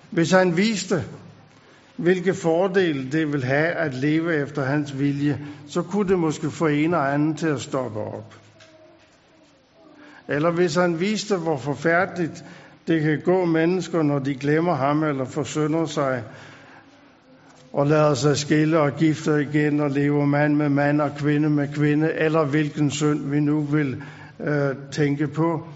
Hvis 0.09 0.31
han 0.31 0.57
viste, 0.57 1.03
hvilke 1.97 2.33
fordele 2.33 3.11
det 3.11 3.33
vil 3.33 3.43
have 3.43 3.67
at 3.67 3.93
leve 3.93 4.35
efter 4.35 4.65
hans 4.65 4.99
vilje, 4.99 5.39
så 5.67 5.81
kunne 5.81 6.09
det 6.09 6.19
måske 6.19 6.51
få 6.51 6.67
en 6.67 6.93
og 6.93 7.13
anden 7.13 7.35
til 7.35 7.47
at 7.47 7.61
stoppe 7.61 7.99
op. 7.99 8.35
Eller 10.27 10.51
hvis 10.51 10.75
han 10.75 10.99
viste, 10.99 11.37
hvor 11.37 11.57
forfærdeligt 11.57 12.45
det 12.87 13.01
kan 13.01 13.21
gå 13.25 13.45
mennesker, 13.45 14.03
når 14.03 14.19
de 14.19 14.35
glemmer 14.35 14.75
ham 14.75 15.03
eller 15.03 15.25
forsynder 15.25 15.85
sig, 15.85 16.23
og 17.73 17.87
lader 17.87 18.13
sig 18.13 18.37
skille 18.37 18.79
og 18.79 18.91
gifter 18.91 19.37
igen 19.37 19.79
og 19.79 19.89
lever 19.89 20.25
mand 20.25 20.55
med 20.55 20.69
mand 20.69 21.01
og 21.01 21.11
kvinde 21.17 21.49
med 21.49 21.73
kvinde, 21.73 22.13
eller 22.13 22.45
hvilken 22.45 22.91
synd 22.91 23.29
vi 23.29 23.39
nu 23.39 23.61
vil 23.61 24.03
øh, 24.39 24.75
tænke 24.91 25.27
på. 25.27 25.67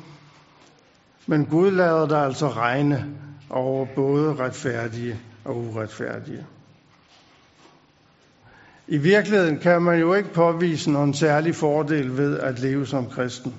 Men 1.27 1.45
Gud 1.45 1.71
lader 1.71 2.07
der 2.07 2.17
altså 2.17 2.47
regne 2.47 3.05
over 3.49 3.85
både 3.95 4.35
retfærdige 4.35 5.19
og 5.45 5.57
uretfærdige. 5.57 6.45
I 8.87 8.97
virkeligheden 8.97 9.57
kan 9.57 9.81
man 9.81 9.99
jo 9.99 10.13
ikke 10.13 10.33
påvise 10.33 10.91
nogen 10.91 11.13
særlig 11.13 11.55
fordel 11.55 12.17
ved 12.17 12.39
at 12.39 12.59
leve 12.59 12.85
som 12.85 13.05
kristen. 13.09 13.53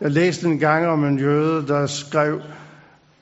Jeg 0.00 0.10
læste 0.10 0.46
en 0.46 0.58
gang 0.58 0.86
om 0.86 1.04
en 1.04 1.18
jøde, 1.18 1.66
der 1.66 1.86
skrev, 1.86 2.40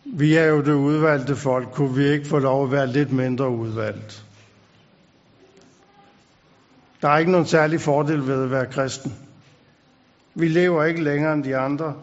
vi 0.05 0.35
er 0.35 0.45
jo 0.45 0.61
det 0.61 0.73
udvalgte 0.73 1.37
folk, 1.37 1.69
kunne 1.73 1.95
vi 1.95 2.09
ikke 2.09 2.27
få 2.27 2.39
lov 2.39 2.65
at 2.65 2.73
være 2.73 2.87
lidt 2.87 3.13
mindre 3.13 3.51
udvalgt? 3.51 4.25
Der 7.03 7.09
er 7.09 7.19
ikke 7.19 7.31
nogen 7.31 7.47
særlig 7.47 7.81
fordel 7.81 8.27
ved 8.27 8.43
at 8.43 8.51
være 8.51 8.67
kristen. 8.67 9.15
Vi 10.35 10.49
lever 10.49 10.85
ikke 10.85 11.05
længere 11.05 11.33
end 11.33 11.45
de 11.45 11.57
andre. 11.57 11.95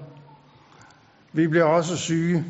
Vi 1.34 1.48
bliver 1.48 1.66
også 1.66 1.98
syge, 1.98 2.46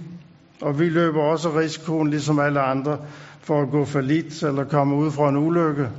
og 0.62 0.80
vi 0.80 0.90
løber 0.90 1.22
også 1.22 1.60
risikoen, 1.60 2.10
ligesom 2.10 2.40
alle 2.40 2.62
andre, 2.62 3.00
for 3.42 3.62
at 3.62 3.72
gå 3.72 3.86
for 3.86 4.02
lidt 4.02 4.44
eller 4.44 4.64
komme 4.64 4.96
ud 4.96 5.12
fra 5.12 5.30
en 5.30 5.38
ulykke. 5.38 5.90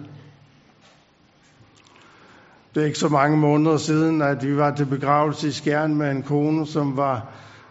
Det 2.74 2.82
er 2.82 2.86
ikke 2.86 2.98
så 2.98 3.08
mange 3.08 3.36
måneder 3.36 3.76
siden, 3.76 4.22
at 4.22 4.46
vi 4.46 4.56
var 4.56 4.74
til 4.74 4.86
begravelse 4.86 5.48
i 5.48 5.50
Skjern 5.50 5.94
med 5.94 6.10
en 6.10 6.22
kone, 6.22 6.66
som 6.66 6.96
var 6.96 7.26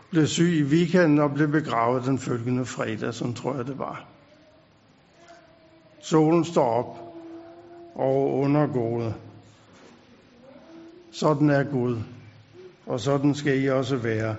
blev 0.09 0.27
syg 0.27 0.53
i 0.53 0.63
weekenden 0.63 1.19
og 1.19 1.33
blev 1.33 1.47
begravet 1.47 2.05
den 2.05 2.19
følgende 2.19 2.65
fredag, 2.65 3.13
som 3.13 3.33
tror 3.33 3.55
jeg 3.55 3.67
det 3.67 3.79
var. 3.79 4.05
Solen 6.01 6.45
står 6.45 6.65
op 6.65 6.99
og 7.95 8.33
undergået. 8.37 9.13
Sådan 11.11 11.49
er 11.49 11.63
Gud, 11.63 11.97
og 12.85 12.99
sådan 12.99 13.35
skal 13.35 13.63
I 13.63 13.69
også 13.69 13.95
være, 13.95 14.35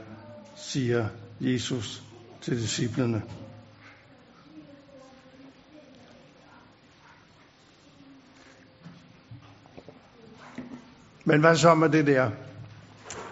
siger 0.57 1.07
Jesus 1.41 2.03
til 2.41 2.57
disciplene. 2.57 3.23
Men 11.25 11.41
hvad 11.41 11.57
så 11.57 11.75
med 11.75 11.89
det 11.89 12.07
der 12.07 12.31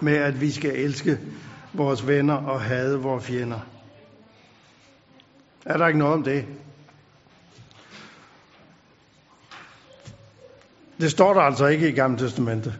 med, 0.00 0.16
at 0.16 0.40
vi 0.40 0.50
skal 0.50 0.76
elske 0.76 1.18
vores 1.72 2.06
venner 2.06 2.34
og 2.34 2.60
hade 2.60 2.98
vores 2.98 3.24
fjender? 3.24 3.60
Er 5.66 5.76
der 5.76 5.86
ikke 5.86 5.98
noget 5.98 6.14
om 6.14 6.22
det? 6.22 6.44
Det 11.00 11.10
står 11.10 11.34
der 11.34 11.40
altså 11.40 11.66
ikke 11.66 11.88
i 11.88 11.92
Gamle 11.92 12.18
Testamentet. 12.18 12.78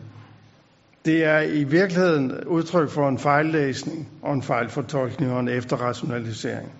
Det 1.05 1.25
er 1.25 1.41
i 1.41 1.65
virkeligheden 1.65 2.45
udtryk 2.45 2.91
for 2.91 3.09
en 3.09 3.19
fejllæsning 3.19 4.09
og 4.23 4.35
en 4.35 4.43
fejlfortolkning 4.43 5.33
og 5.33 5.41
en 5.41 5.49
efterrationalisering. 5.49 6.73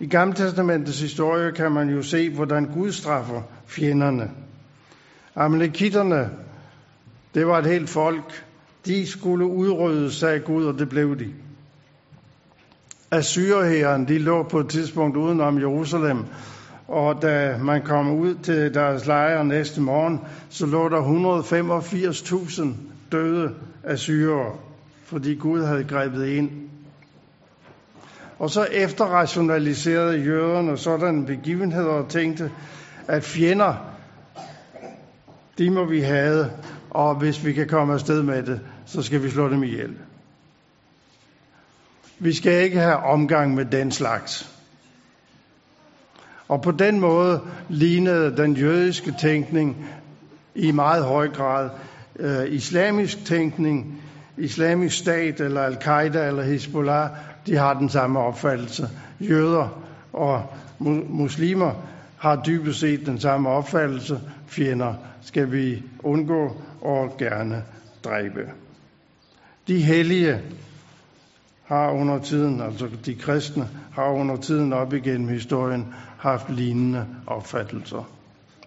I 0.00 0.06
Gamle 0.06 0.34
Testamentets 0.34 1.00
historie 1.00 1.52
kan 1.52 1.72
man 1.72 1.88
jo 1.88 2.02
se, 2.02 2.30
hvordan 2.30 2.64
Gud 2.64 2.92
straffer 2.92 3.42
fjenderne. 3.66 4.30
Amalekitterne 5.34 6.30
det 7.36 7.46
var 7.46 7.58
et 7.58 7.66
helt 7.66 7.90
folk. 7.90 8.44
De 8.86 9.06
skulle 9.06 9.46
udryddes, 9.46 10.14
sagde 10.14 10.40
Gud, 10.40 10.64
og 10.64 10.78
det 10.78 10.88
blev 10.88 11.18
de. 11.18 11.32
Assyrherren, 13.10 14.08
de 14.08 14.18
lå 14.18 14.42
på 14.42 14.60
et 14.60 14.68
tidspunkt 14.68 15.16
udenom 15.16 15.58
Jerusalem, 15.58 16.24
og 16.88 17.22
da 17.22 17.58
man 17.58 17.82
kom 17.82 18.10
ud 18.10 18.34
til 18.34 18.74
deres 18.74 19.06
lejre 19.06 19.44
næste 19.44 19.80
morgen, 19.80 20.20
så 20.50 20.66
lå 20.66 20.88
der 20.88 21.00
185.000 22.62 22.68
døde 23.12 23.54
assyrere, 23.84 24.56
fordi 25.04 25.34
Gud 25.34 25.64
havde 25.64 25.84
grebet 25.84 26.26
ind. 26.26 26.50
Og 28.38 28.50
så 28.50 28.64
efterrationaliserede 28.64 30.18
jøderne 30.18 30.76
sådan 30.76 31.26
begivenheder 31.26 31.92
og 31.92 32.08
tænkte, 32.08 32.50
at 33.08 33.24
fjender, 33.24 33.74
de 35.58 35.70
må 35.70 35.84
vi 35.84 36.00
have, 36.00 36.50
og 36.96 37.14
hvis 37.14 37.44
vi 37.44 37.52
kan 37.52 37.68
komme 37.68 37.94
afsted 37.94 38.22
med 38.22 38.42
det, 38.42 38.60
så 38.86 39.02
skal 39.02 39.22
vi 39.22 39.30
slå 39.30 39.48
dem 39.48 39.62
ihjel. 39.62 39.94
Vi 42.18 42.32
skal 42.32 42.64
ikke 42.64 42.78
have 42.78 42.96
omgang 42.96 43.54
med 43.54 43.64
den 43.64 43.92
slags. 43.92 44.52
Og 46.48 46.62
på 46.62 46.70
den 46.70 47.00
måde 47.00 47.40
lignede 47.68 48.36
den 48.36 48.56
jødiske 48.56 49.14
tænkning 49.20 49.86
i 50.54 50.70
meget 50.72 51.04
høj 51.04 51.28
grad 51.28 51.70
øh, 52.18 52.52
islamisk 52.52 53.24
tænkning, 53.24 54.02
islamisk 54.36 54.98
stat 54.98 55.40
eller 55.40 55.62
al-Qaida 55.62 56.26
eller 56.26 56.42
Hezbollah, 56.42 57.10
de 57.46 57.56
har 57.56 57.74
den 57.74 57.88
samme 57.88 58.20
opfattelse. 58.20 58.88
Jøder 59.20 59.82
og 60.12 60.42
muslimer 61.08 61.72
har 62.18 62.42
dybest 62.46 62.80
set 62.80 63.06
den 63.06 63.20
samme 63.20 63.48
opfattelse. 63.48 64.20
Fjender 64.46 64.94
skal 65.26 65.52
vi 65.52 65.82
undgå 66.02 66.56
og 66.80 67.16
gerne 67.18 67.64
dræbe. 68.04 68.50
De 69.68 69.82
hellige 69.82 70.40
har 71.64 71.90
under 71.90 72.18
tiden, 72.18 72.60
altså 72.60 72.88
de 73.06 73.14
kristne, 73.14 73.68
har 73.92 74.08
under 74.08 74.36
tiden 74.36 74.72
op 74.72 74.92
igennem 74.92 75.28
historien 75.28 75.94
haft 76.18 76.50
lignende 76.50 77.06
opfattelser. 77.26 78.10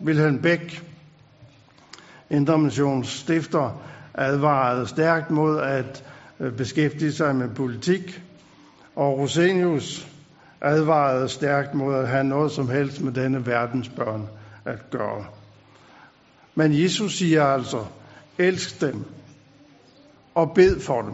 Wilhelm 0.01 0.41
Beck, 0.41 0.83
Indremissions 2.29 3.07
stifter, 3.09 3.81
advarede 4.13 4.87
stærkt 4.87 5.31
mod 5.31 5.59
at 5.59 6.03
øh, 6.39 6.53
beskæftige 6.53 7.11
sig 7.11 7.35
med 7.35 7.49
politik, 7.49 8.23
og 8.95 9.17
Rosenius 9.19 10.07
advarede 10.61 11.29
stærkt 11.29 11.73
mod 11.73 11.95
at 11.95 12.07
have 12.07 12.23
noget 12.23 12.51
som 12.51 12.69
helst 12.69 13.01
med 13.01 13.11
denne 13.11 13.45
verdens 13.45 13.89
børn 13.89 14.27
at 14.65 14.89
gøre. 14.91 15.25
Men 16.59 16.81
Jesus 16.81 17.17
siger 17.17 17.45
altså, 17.45 17.85
elsk 18.37 18.81
dem 18.81 19.05
og 20.35 20.51
bed 20.55 20.79
for 20.79 21.01
dem. 21.01 21.13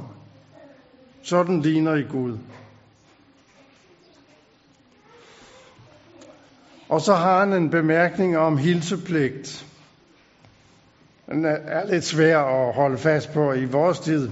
Sådan 1.23 1.61
ligner 1.61 1.95
I 1.95 2.01
Gud. 2.01 2.37
Og 6.89 7.01
så 7.01 7.13
har 7.13 7.39
han 7.39 7.53
en 7.53 7.69
bemærkning 7.69 8.37
om 8.37 8.57
hilsepligt. 8.57 9.65
Den 11.25 11.45
er 11.45 11.91
lidt 11.91 12.03
svær 12.03 12.39
at 12.39 12.73
holde 12.73 12.97
fast 12.97 13.33
på 13.33 13.53
i 13.53 13.65
vores 13.65 13.99
tid. 13.99 14.29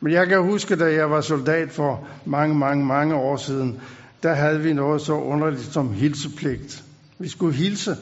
Men 0.00 0.12
jeg 0.12 0.28
kan 0.28 0.42
huske, 0.42 0.76
da 0.76 0.84
jeg 0.84 1.10
var 1.10 1.20
soldat 1.20 1.70
for 1.70 2.08
mange, 2.24 2.54
mange, 2.54 2.84
mange 2.84 3.14
år 3.14 3.36
siden, 3.36 3.80
der 4.22 4.34
havde 4.34 4.60
vi 4.60 4.72
noget 4.72 5.02
så 5.02 5.12
underligt 5.12 5.72
som 5.72 5.92
hilsepligt. 5.92 6.84
Vi 7.18 7.28
skulle 7.28 7.56
hilse 7.56 7.96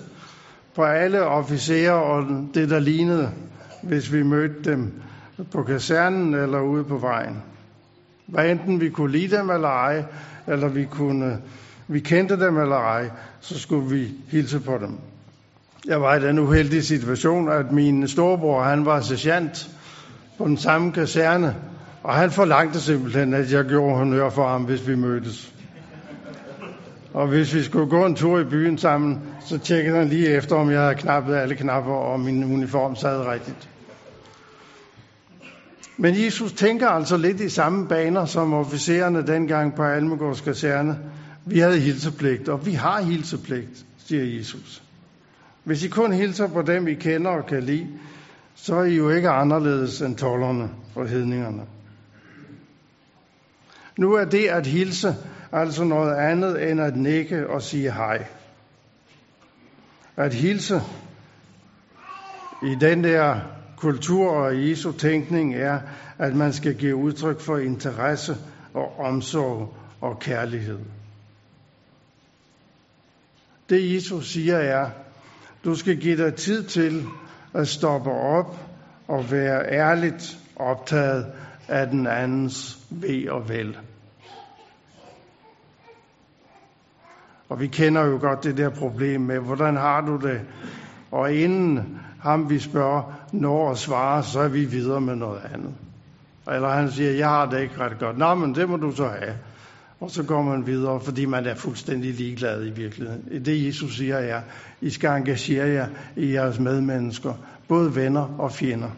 på 0.75 0.85
alle 0.85 1.25
officerer 1.25 1.93
og 1.93 2.25
det, 2.55 2.71
der 2.71 2.79
lignede, 2.79 3.31
hvis 3.83 4.13
vi 4.13 4.23
mødte 4.23 4.71
dem 4.71 4.93
på 5.53 5.63
kasernen 5.63 6.35
eller 6.35 6.61
ude 6.61 6.85
på 6.85 6.99
vejen. 6.99 7.43
Hvad 8.27 8.51
enten 8.51 8.81
vi 8.81 8.89
kunne 8.89 9.13
lide 9.13 9.37
dem 9.37 9.51
eller 9.51 9.69
ej, 9.69 10.05
eller 10.47 10.69
vi, 10.69 10.85
kunne, 10.85 11.39
vi 11.89 12.01
kendte 12.01 12.41
dem 12.41 12.59
eller 12.59 12.77
ej, 12.77 13.11
så 13.41 13.59
skulle 13.59 13.91
vi 13.91 14.09
hilse 14.29 14.61
på 14.61 14.79
dem. 14.79 14.99
Jeg 15.87 16.01
var 16.01 16.15
i 16.15 16.21
den 16.21 16.39
uheldige 16.39 16.83
situation, 16.83 17.49
at 17.49 17.73
min 17.73 18.09
storebror, 18.09 18.63
han 18.63 18.87
var 18.87 19.01
sergeant 19.01 19.71
på 20.39 20.45
den 20.45 20.57
samme 20.57 20.93
kaserne, 20.93 21.57
og 22.03 22.15
han 22.15 22.31
forlangte 22.31 22.81
simpelthen, 22.81 23.35
at 23.35 23.53
jeg 23.53 23.65
gjorde 23.65 23.97
honør 23.97 24.31
for 24.31 24.49
ham, 24.49 24.63
hvis 24.63 24.89
vi 24.89 24.95
mødtes. 24.95 25.52
Og 27.15 27.29
hvis 27.29 27.55
vi 27.55 27.63
skulle 27.63 27.91
gå 27.91 28.07
en 28.07 28.15
tur 28.15 28.41
i 28.41 28.45
byen 28.45 28.79
sammen, 28.79 29.21
så 29.47 29.59
tjekkede 29.59 29.97
han 29.97 30.09
lige 30.09 30.29
efter, 30.29 30.57
om 30.57 30.71
jeg 30.71 30.81
havde 30.81 30.95
knappet 30.95 31.35
alle 31.35 31.55
knapper, 31.55 31.93
og 31.93 32.21
min 32.21 32.45
uniform 32.45 32.97
sad 32.97 33.27
rigtigt. 33.27 33.69
Men 35.97 36.25
Jesus 36.25 36.53
tænker 36.53 36.89
altså 36.89 37.17
lidt 37.17 37.41
i 37.41 37.49
samme 37.49 37.89
baner 37.89 38.25
som 38.25 38.55
officererne 38.55 39.27
dengang 39.27 39.75
på 39.75 39.83
Almegårds 39.83 40.41
kaserne. 40.41 40.99
Vi 41.47 41.59
havde 41.59 41.81
hilsepligt, 41.81 42.49
og 42.49 42.67
vi 42.67 42.73
har 42.73 43.03
hilsepligt, 43.03 43.85
siger 44.07 44.39
Jesus. 44.39 44.83
Hvis 45.65 45.85
I 45.85 45.89
kun 45.89 46.13
hilser 46.13 46.49
på 46.49 46.63
dem, 46.63 46.89
I 46.89 46.95
kender 46.95 47.31
og 47.31 47.47
kan 47.47 47.63
lide, 47.63 47.87
så 48.55 48.77
er 48.77 48.85
I 48.85 48.97
jo 48.97 49.11
ikke 49.11 49.29
anderledes 49.29 50.01
end 50.01 50.17
tollerne 50.17 50.71
og 50.95 51.09
hedningerne. 51.09 51.63
Nu 53.99 54.13
er 54.13 54.25
det 54.25 54.47
at 54.47 54.67
hilse 54.67 55.17
altså 55.53 55.85
noget 55.85 56.15
andet 56.17 56.71
end 56.71 56.81
at 56.81 56.97
nikke 56.97 57.51
og 57.51 57.63
sige 57.63 57.93
hej. 57.93 58.27
At 60.17 60.35
hilse 60.35 60.81
i 62.63 62.75
den 62.81 63.05
der 63.05 63.41
kultur 63.77 64.31
og 64.31 64.69
Jesu 64.69 64.93
tænkning 64.93 65.55
er, 65.55 65.81
at 66.19 66.35
man 66.37 66.53
skal 66.53 66.75
give 66.75 66.97
udtryk 66.97 67.41
for 67.41 67.59
interesse 67.59 68.37
og 68.75 68.99
omsorg 68.99 69.75
og 70.01 70.19
kærlighed. 70.19 70.79
Det 73.69 73.95
Jesus 73.95 74.33
siger 74.33 74.57
er, 74.57 74.91
du 75.65 75.75
skal 75.75 75.97
give 75.97 76.25
dig 76.25 76.35
tid 76.35 76.65
til 76.65 77.05
at 77.55 77.69
stoppe 77.69 78.11
op 78.11 78.57
og 79.09 79.31
være 79.31 79.73
ærligt 79.73 80.39
optaget 80.57 81.27
af 81.69 81.87
den 81.87 82.07
andens 82.07 82.79
ved 82.91 83.29
og 83.29 83.49
vel. 83.49 83.79
Og 87.53 87.61
vi 87.61 87.67
kender 87.67 88.05
jo 88.05 88.19
godt 88.21 88.45
det 88.45 88.57
der 88.57 88.69
problem 88.69 89.21
med, 89.21 89.39
hvordan 89.39 89.77
har 89.77 90.01
du 90.01 90.17
det? 90.17 90.41
Og 91.11 91.33
inden 91.33 91.99
ham 92.21 92.51
vi 92.51 92.59
spørger 92.59 93.03
når 93.33 93.71
at 93.71 93.79
svare, 93.79 94.23
så 94.23 94.41
er 94.41 94.49
vi 94.49 94.65
videre 94.65 95.01
med 95.01 95.17
noget 95.17 95.41
andet. 95.55 95.75
Eller 96.53 96.69
han 96.69 96.91
siger, 96.91 97.11
jeg 97.11 97.29
har 97.29 97.47
det 97.47 97.61
ikke 97.61 97.79
ret 97.79 97.99
godt. 97.99 98.19
Nå, 98.19 98.35
men 98.35 98.55
det 98.55 98.69
må 98.69 98.77
du 98.77 98.93
så 98.93 99.09
have. 99.09 99.35
Og 100.01 100.11
så 100.11 100.23
går 100.23 100.43
man 100.43 100.67
videre, 100.67 101.01
fordi 101.01 101.25
man 101.25 101.47
er 101.47 101.55
fuldstændig 101.55 102.15
ligeglad 102.15 102.67
i 102.67 102.71
virkeligheden. 102.71 103.45
Det 103.45 103.67
Jesus 103.67 103.97
siger 103.97 104.17
er, 104.17 104.41
I 104.81 104.91
skal 104.91 105.11
engagere 105.11 105.69
jer 105.69 105.87
i 106.17 106.33
jeres 106.33 106.59
medmennesker, 106.59 107.35
både 107.69 107.97
venner 107.97 108.35
og 108.39 108.53
fjender. 108.53 108.91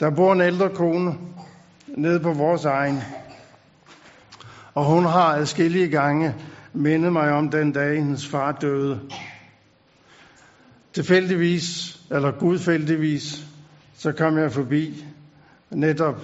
Der 0.00 0.10
bor 0.10 0.32
en 0.32 0.40
ældre 0.40 0.68
kone 0.68 1.14
nede 1.88 2.20
på 2.20 2.32
vores 2.32 2.64
egen, 2.64 3.00
og 4.76 4.84
hun 4.84 5.04
har 5.04 5.34
adskillige 5.34 5.88
gange 5.88 6.34
mindet 6.72 7.12
mig 7.12 7.32
om 7.32 7.48
den 7.48 7.72
dag, 7.72 7.96
hendes 7.96 8.26
far 8.26 8.52
døde. 8.52 9.00
Tilfældigvis, 10.92 11.98
eller 12.10 12.30
gudfældigvis, 12.30 13.46
så 13.94 14.12
kom 14.12 14.38
jeg 14.38 14.52
forbi 14.52 15.04
netop 15.70 16.20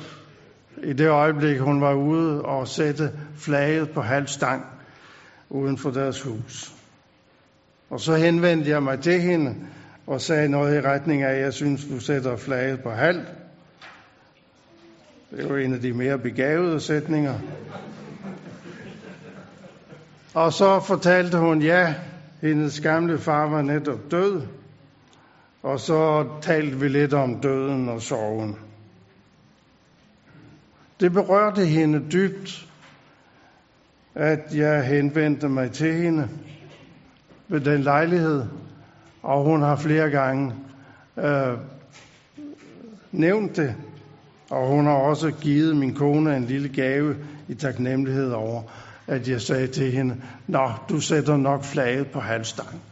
i 0.84 0.92
det 0.92 1.08
øjeblik, 1.08 1.60
hun 1.60 1.80
var 1.80 1.94
ude 1.94 2.42
og 2.42 2.68
sætte 2.68 3.12
flaget 3.36 3.90
på 3.90 4.02
halv 4.02 4.26
stang 4.26 4.64
uden 5.50 5.78
for 5.78 5.90
deres 5.90 6.22
hus. 6.22 6.72
Og 7.90 8.00
så 8.00 8.16
henvendte 8.16 8.70
jeg 8.70 8.82
mig 8.82 9.00
til 9.00 9.20
hende 9.20 9.54
og 10.06 10.20
sagde 10.20 10.48
noget 10.48 10.76
i 10.76 10.80
retning 10.80 11.22
af, 11.22 11.40
jeg 11.40 11.52
synes, 11.52 11.84
du 11.84 12.00
sætter 12.00 12.36
flaget 12.36 12.80
på 12.82 12.90
halv. 12.90 13.20
Det 15.36 15.50
var 15.50 15.56
en 15.56 15.74
af 15.74 15.80
de 15.80 15.92
mere 15.92 16.18
begavede 16.18 16.80
sætninger. 16.80 17.38
Og 20.34 20.52
så 20.52 20.80
fortalte 20.80 21.38
hun, 21.38 21.62
ja, 21.62 21.94
hendes 22.40 22.80
gamle 22.80 23.18
far 23.18 23.46
var 23.46 23.62
netop 23.62 24.10
død. 24.10 24.42
Og 25.62 25.80
så 25.80 26.28
talte 26.40 26.80
vi 26.80 26.88
lidt 26.88 27.14
om 27.14 27.40
døden 27.40 27.88
og 27.88 28.02
sorgen. 28.02 28.56
Det 31.00 31.12
berørte 31.12 31.64
hende 31.64 32.02
dybt, 32.12 32.68
at 34.14 34.54
jeg 34.54 34.84
henvendte 34.84 35.48
mig 35.48 35.70
til 35.70 35.94
hende 35.94 36.28
ved 37.48 37.60
den 37.60 37.82
lejlighed, 37.82 38.44
og 39.22 39.44
hun 39.44 39.62
har 39.62 39.76
flere 39.76 40.10
gange 40.10 40.54
øh, 41.16 41.58
nævnt 43.12 43.56
det, 43.56 43.74
og 44.50 44.68
hun 44.68 44.86
har 44.86 44.92
også 44.92 45.30
givet 45.30 45.76
min 45.76 45.94
kone 45.94 46.36
en 46.36 46.44
lille 46.44 46.68
gave 46.68 47.16
i 47.48 47.54
taknemmelighed 47.54 48.32
over, 48.32 48.62
at 49.12 49.28
jeg 49.28 49.40
sagde 49.40 49.66
til 49.66 49.92
hende, 49.92 50.16
Nå, 50.46 50.70
du 50.88 51.00
sætter 51.00 51.36
nok 51.36 51.64
flaget 51.64 52.06
på 52.06 52.20
halvstang. 52.20 52.82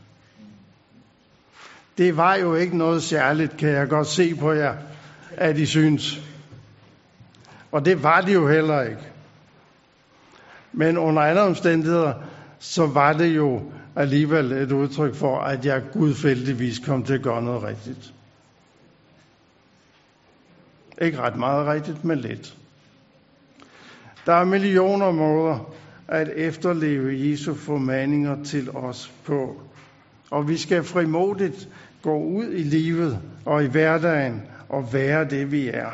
Det 1.98 2.16
var 2.16 2.34
jo 2.34 2.54
ikke 2.54 2.76
noget 2.76 3.02
særligt, 3.02 3.56
kan 3.56 3.68
jeg 3.68 3.88
godt 3.88 4.06
se 4.06 4.34
på 4.34 4.52
jer, 4.52 4.74
at 5.36 5.58
I 5.58 5.66
synes. 5.66 6.20
Og 7.72 7.84
det 7.84 8.02
var 8.02 8.20
det 8.20 8.34
jo 8.34 8.48
heller 8.48 8.82
ikke. 8.82 9.02
Men 10.72 10.98
under 10.98 11.22
andre 11.22 11.42
omstændigheder, 11.42 12.14
så 12.58 12.86
var 12.86 13.12
det 13.12 13.36
jo 13.36 13.72
alligevel 13.96 14.52
et 14.52 14.72
udtryk 14.72 15.14
for, 15.14 15.40
at 15.40 15.64
jeg 15.64 15.82
gudfældigvis 15.92 16.78
kom 16.78 17.04
til 17.04 17.14
at 17.14 17.22
gøre 17.22 17.42
noget 17.42 17.62
rigtigt. 17.62 18.12
Ikke 21.02 21.18
ret 21.18 21.36
meget 21.36 21.66
rigtigt, 21.66 22.04
men 22.04 22.18
lidt. 22.18 22.56
Der 24.26 24.32
er 24.32 24.44
millioner 24.44 25.10
måder 25.10 25.74
at 26.10 26.28
efterleve 26.36 27.30
Jesu 27.30 27.54
formaninger 27.54 28.44
til 28.44 28.70
os 28.70 29.12
på. 29.24 29.60
Og 30.30 30.48
vi 30.48 30.56
skal 30.56 30.84
frimodigt 30.84 31.68
gå 32.02 32.18
ud 32.18 32.52
i 32.52 32.62
livet 32.62 33.18
og 33.44 33.64
i 33.64 33.66
hverdagen 33.66 34.42
og 34.68 34.92
være 34.92 35.24
det, 35.24 35.52
vi 35.52 35.68
er. 35.68 35.90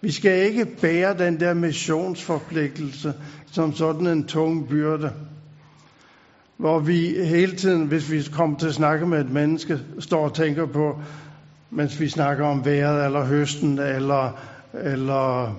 Vi 0.00 0.10
skal 0.10 0.46
ikke 0.46 0.64
bære 0.64 1.18
den 1.18 1.40
der 1.40 1.54
missionsforpligtelse 1.54 3.14
som 3.52 3.72
sådan 3.72 4.06
en 4.06 4.24
tung 4.24 4.68
byrde, 4.68 5.12
hvor 6.56 6.78
vi 6.78 7.24
hele 7.24 7.56
tiden, 7.56 7.86
hvis 7.86 8.10
vi 8.10 8.22
kommer 8.32 8.58
til 8.58 8.66
at 8.66 8.74
snakke 8.74 9.06
med 9.06 9.20
et 9.20 9.30
menneske, 9.30 9.80
står 9.98 10.24
og 10.24 10.34
tænker 10.34 10.66
på, 10.66 11.00
mens 11.70 12.00
vi 12.00 12.08
snakker 12.08 12.46
om 12.46 12.64
vejret, 12.64 13.04
eller 13.04 13.24
høsten, 13.24 13.78
eller, 13.78 14.40
eller 14.72 15.54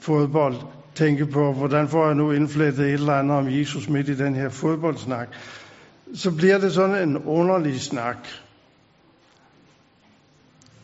fodbold, 0.00 0.56
tænke 0.94 1.26
på, 1.26 1.52
hvordan 1.52 1.88
får 1.88 2.06
jeg 2.06 2.14
nu 2.14 2.32
indflettet 2.32 2.86
et 2.86 2.92
eller 2.92 3.12
andet 3.12 3.36
om 3.36 3.48
Jesus 3.48 3.88
midt 3.88 4.08
i 4.08 4.16
den 4.16 4.34
her 4.34 4.48
fodboldsnak, 4.48 5.28
så 6.14 6.30
bliver 6.36 6.58
det 6.58 6.72
sådan 6.72 7.08
en 7.08 7.16
underlig 7.16 7.80
snak. 7.80 8.16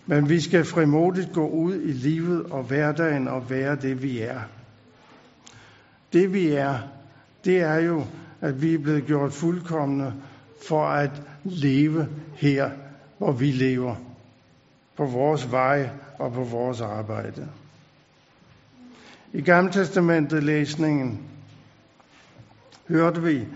Men 0.06 0.28
vi 0.28 0.40
skal 0.40 0.64
frimodigt 0.64 1.32
gå 1.32 1.48
ud 1.48 1.74
i 1.74 1.92
livet 1.92 2.46
og 2.46 2.62
hverdagen 2.62 3.28
og 3.28 3.50
være 3.50 3.76
det, 3.76 4.02
vi 4.02 4.20
er. 4.20 4.40
Det 6.12 6.32
vi 6.32 6.48
er, 6.48 6.78
det 7.44 7.60
er 7.60 7.74
jo, 7.74 8.04
at 8.40 8.62
vi 8.62 8.74
er 8.74 8.78
blevet 8.78 9.06
gjort 9.06 9.32
fuldkommende 9.32 10.14
for 10.68 10.86
at 10.86 11.10
leve 11.44 12.08
her, 12.34 12.70
hvor 13.18 13.32
vi 13.32 13.50
lever. 13.50 13.94
På 14.96 15.04
vores 15.04 15.52
vej 15.52 15.90
og 16.18 16.32
på 16.32 16.44
vores 16.44 16.80
arbejde. 16.80 17.48
I 19.32 19.40
Gamle 19.40 19.72
Testamentet 19.72 20.42
læsningen 20.44 21.20
hørte 22.88 23.22
vi, 23.22 23.46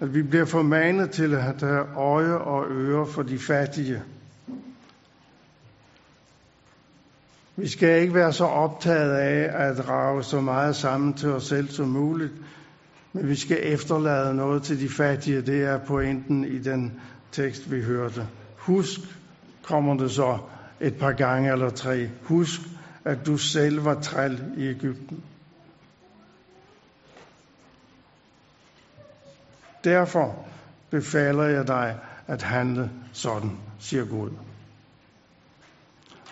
at 0.00 0.14
vi 0.14 0.22
bliver 0.22 0.44
formanet 0.44 1.10
til 1.10 1.34
at 1.34 1.42
have 1.42 1.86
øje 1.96 2.34
og 2.34 2.66
øre 2.70 3.06
for 3.06 3.22
de 3.22 3.38
fattige– 3.38 4.02
Vi 7.58 7.68
skal 7.68 8.00
ikke 8.02 8.14
være 8.14 8.32
så 8.32 8.44
optaget 8.44 9.10
af 9.12 9.68
at 9.68 9.88
rave 9.88 10.22
så 10.24 10.40
meget 10.40 10.76
sammen 10.76 11.14
til 11.14 11.28
os 11.28 11.46
selv 11.46 11.68
som 11.68 11.88
muligt, 11.88 12.32
men 13.12 13.28
vi 13.28 13.34
skal 13.34 13.58
efterlade 13.62 14.34
noget 14.34 14.62
til 14.62 14.80
de 14.80 14.88
fattige. 14.88 15.40
Det 15.40 15.62
er 15.62 15.78
pointen 15.78 16.44
i 16.44 16.58
den 16.58 16.92
tekst, 17.32 17.70
vi 17.70 17.82
hørte. 17.82 18.26
Husk, 18.56 19.00
kommer 19.62 19.96
det 19.96 20.10
så 20.10 20.38
et 20.80 20.96
par 20.96 21.12
gange 21.12 21.52
eller 21.52 21.70
tre. 21.70 22.10
Husk, 22.22 22.60
at 23.06 23.26
du 23.26 23.36
selv 23.36 23.84
var 23.84 24.00
træl 24.00 24.44
i 24.56 24.66
Ægypten. 24.68 25.22
Derfor 29.84 30.46
befaler 30.90 31.42
jeg 31.42 31.66
dig 31.66 31.98
at 32.26 32.42
handle 32.42 32.90
sådan, 33.12 33.50
siger 33.78 34.04
Gud. 34.04 34.30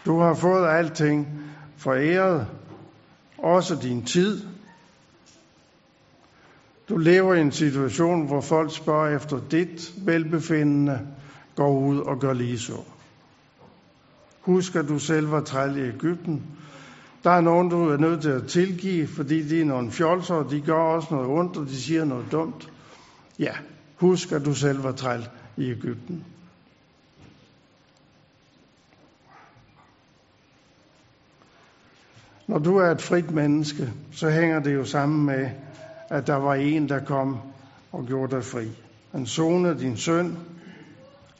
Du 0.06 0.20
har 0.20 0.34
fået 0.34 0.68
alting 0.68 1.28
foræret, 1.76 2.46
også 3.38 3.78
din 3.82 4.04
tid. 4.04 4.42
Du 6.88 6.96
lever 6.96 7.34
i 7.34 7.40
en 7.40 7.52
situation, 7.52 8.26
hvor 8.26 8.40
folk 8.40 8.74
spørger 8.76 9.16
efter 9.16 9.40
dit 9.50 9.92
velbefindende, 9.96 11.00
går 11.56 11.78
ud 11.78 11.98
og 11.98 12.20
gør 12.20 12.32
lige 12.32 12.58
så. 12.58 12.82
Husk, 14.40 14.76
at 14.76 14.88
du 14.88 14.98
selv 14.98 15.30
var 15.30 15.40
træl 15.40 15.76
i 15.76 15.88
Ægypten. 15.88 16.42
Der 17.24 17.30
er 17.30 17.40
nogen, 17.40 17.68
du 17.68 17.88
er 17.88 17.96
nødt 17.96 18.22
til 18.22 18.28
at 18.28 18.46
tilgive, 18.46 19.06
fordi 19.06 19.48
de 19.48 19.60
er 19.60 19.64
nogle 19.64 19.90
fjolser, 19.90 20.34
og 20.34 20.50
de 20.50 20.60
gør 20.60 20.74
også 20.74 21.14
noget 21.14 21.28
ondt, 21.28 21.56
og 21.56 21.66
de 21.66 21.76
siger 21.76 22.04
noget 22.04 22.26
dumt. 22.32 22.72
Ja, 23.38 23.52
husk, 23.96 24.32
at 24.32 24.44
du 24.44 24.54
selv 24.54 24.84
var 24.84 24.92
træl 24.92 25.28
i 25.56 25.70
Ægypten. 25.70 26.24
Når 32.46 32.58
du 32.58 32.76
er 32.76 32.90
et 32.90 33.02
frit 33.02 33.30
menneske, 33.30 33.92
så 34.12 34.30
hænger 34.30 34.60
det 34.60 34.74
jo 34.74 34.84
sammen 34.84 35.26
med, 35.26 35.50
at 36.10 36.26
der 36.26 36.36
var 36.36 36.54
en, 36.54 36.88
der 36.88 37.04
kom 37.04 37.38
og 37.92 38.06
gjorde 38.06 38.36
dig 38.36 38.44
fri. 38.44 38.68
Han 39.12 39.26
sonede 39.26 39.80
din 39.80 39.96
søn. 39.96 40.38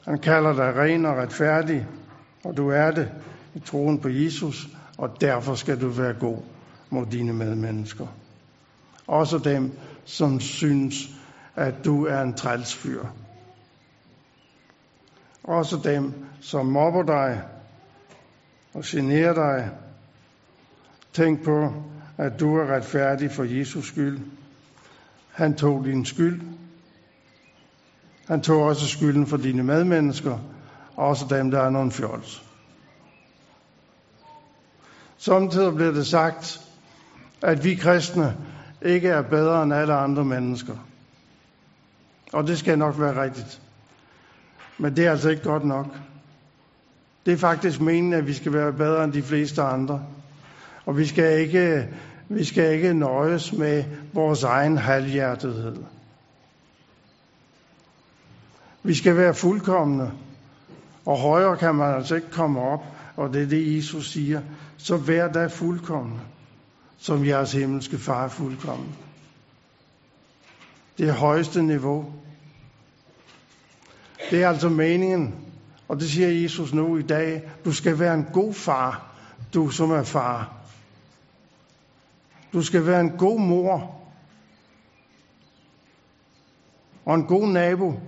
Han 0.05 0.19
kalder 0.19 0.53
dig 0.53 0.75
ren 0.75 1.05
og 1.05 1.17
retfærdig, 1.17 1.87
og 2.43 2.57
du 2.57 2.69
er 2.69 2.91
det 2.91 3.11
i 3.55 3.59
troen 3.59 3.99
på 3.99 4.09
Jesus, 4.09 4.67
og 4.97 5.21
derfor 5.21 5.55
skal 5.55 5.81
du 5.81 5.87
være 5.87 6.13
god 6.13 6.37
mod 6.89 7.05
dine 7.05 7.33
medmennesker. 7.33 8.07
Også 9.07 9.37
dem, 9.37 9.71
som 10.05 10.39
synes, 10.39 11.09
at 11.55 11.85
du 11.85 12.05
er 12.05 12.21
en 12.21 12.33
trælsfyr. 12.33 13.05
Også 15.43 15.79
dem, 15.83 16.13
som 16.41 16.65
mobber 16.65 17.03
dig 17.03 17.41
og 18.73 18.81
generer 18.85 19.33
dig 19.33 19.71
Tænk 21.15 21.43
på, 21.43 21.73
at 22.17 22.39
du 22.39 22.57
er 22.57 22.75
retfærdig 22.75 23.31
for 23.31 23.43
Jesus 23.43 23.87
skyld. 23.87 24.19
Han 25.31 25.55
tog 25.55 25.85
din 25.85 26.05
skyld. 26.05 26.41
Han 28.27 28.41
tog 28.41 28.63
også 28.63 28.87
skylden 28.87 29.27
for 29.27 29.37
dine 29.37 29.63
medmennesker, 29.63 30.39
også 30.95 31.25
dem, 31.29 31.51
der 31.51 31.61
er 31.61 31.69
nogen 31.69 31.91
fjols. 31.91 32.44
Samtidig 35.17 35.75
bliver 35.75 35.91
det 35.91 36.07
sagt, 36.07 36.61
at 37.41 37.63
vi 37.63 37.75
kristne 37.75 38.37
ikke 38.81 39.07
er 39.09 39.21
bedre 39.21 39.63
end 39.63 39.73
alle 39.73 39.93
andre 39.93 40.25
mennesker. 40.25 40.73
Og 42.33 42.47
det 42.47 42.59
skal 42.59 42.77
nok 42.77 42.99
være 42.99 43.23
rigtigt. 43.23 43.61
Men 44.77 44.95
det 44.95 45.05
er 45.05 45.11
altså 45.11 45.29
ikke 45.29 45.43
godt 45.43 45.65
nok. 45.65 45.85
Det 47.25 47.33
er 47.33 47.37
faktisk 47.37 47.81
meningen, 47.81 48.13
at 48.13 48.27
vi 48.27 48.33
skal 48.33 48.53
være 48.53 48.73
bedre 48.73 49.03
end 49.03 49.13
de 49.13 49.23
fleste 49.23 49.61
andre. 49.61 50.03
Og 50.85 50.97
vi 50.97 51.05
skal 51.05 51.39
ikke, 51.39 51.87
vi 52.29 52.43
skal 52.43 52.73
ikke 52.73 52.93
nøjes 52.93 53.53
med 53.53 53.83
vores 54.13 54.43
egen 54.43 54.77
halvhjertethed. 54.77 55.75
Vi 58.83 58.93
skal 58.93 59.17
være 59.17 59.33
fuldkommende. 59.33 60.11
Og 61.05 61.17
højere 61.17 61.57
kan 61.57 61.75
man 61.75 61.95
altså 61.95 62.15
ikke 62.15 62.31
komme 62.31 62.61
op, 62.61 62.83
og 63.15 63.33
det 63.33 63.43
er 63.43 63.47
det, 63.47 63.77
Jesus 63.77 64.11
siger. 64.11 64.41
Så 64.85 64.97
vær 64.97 65.27
da 65.27 65.47
fuldkommen, 65.47 66.21
som 66.97 67.25
jeres 67.25 67.51
himmelske 67.51 67.97
far 67.97 68.23
er 68.23 68.27
fuldkommen. 68.27 68.95
Det 70.97 71.09
er 71.09 71.13
højeste 71.13 71.63
niveau. 71.63 72.13
Det 74.31 74.43
er 74.43 74.49
altså 74.49 74.69
meningen, 74.69 75.35
og 75.87 75.99
det 75.99 76.09
siger 76.09 76.27
Jesus 76.27 76.73
nu 76.73 76.97
i 76.97 77.01
dag. 77.01 77.51
Du 77.65 77.71
skal 77.71 77.99
være 77.99 78.13
en 78.13 78.27
god 78.33 78.53
far, 78.53 79.15
du 79.53 79.69
som 79.69 79.91
er 79.91 80.03
far. 80.03 80.53
Du 82.53 82.61
skal 82.61 82.85
være 82.85 83.01
en 83.01 83.17
god 83.17 83.39
mor 83.39 84.01
og 87.05 87.15
en 87.15 87.25
god 87.27 87.47
nabo. 87.47 87.99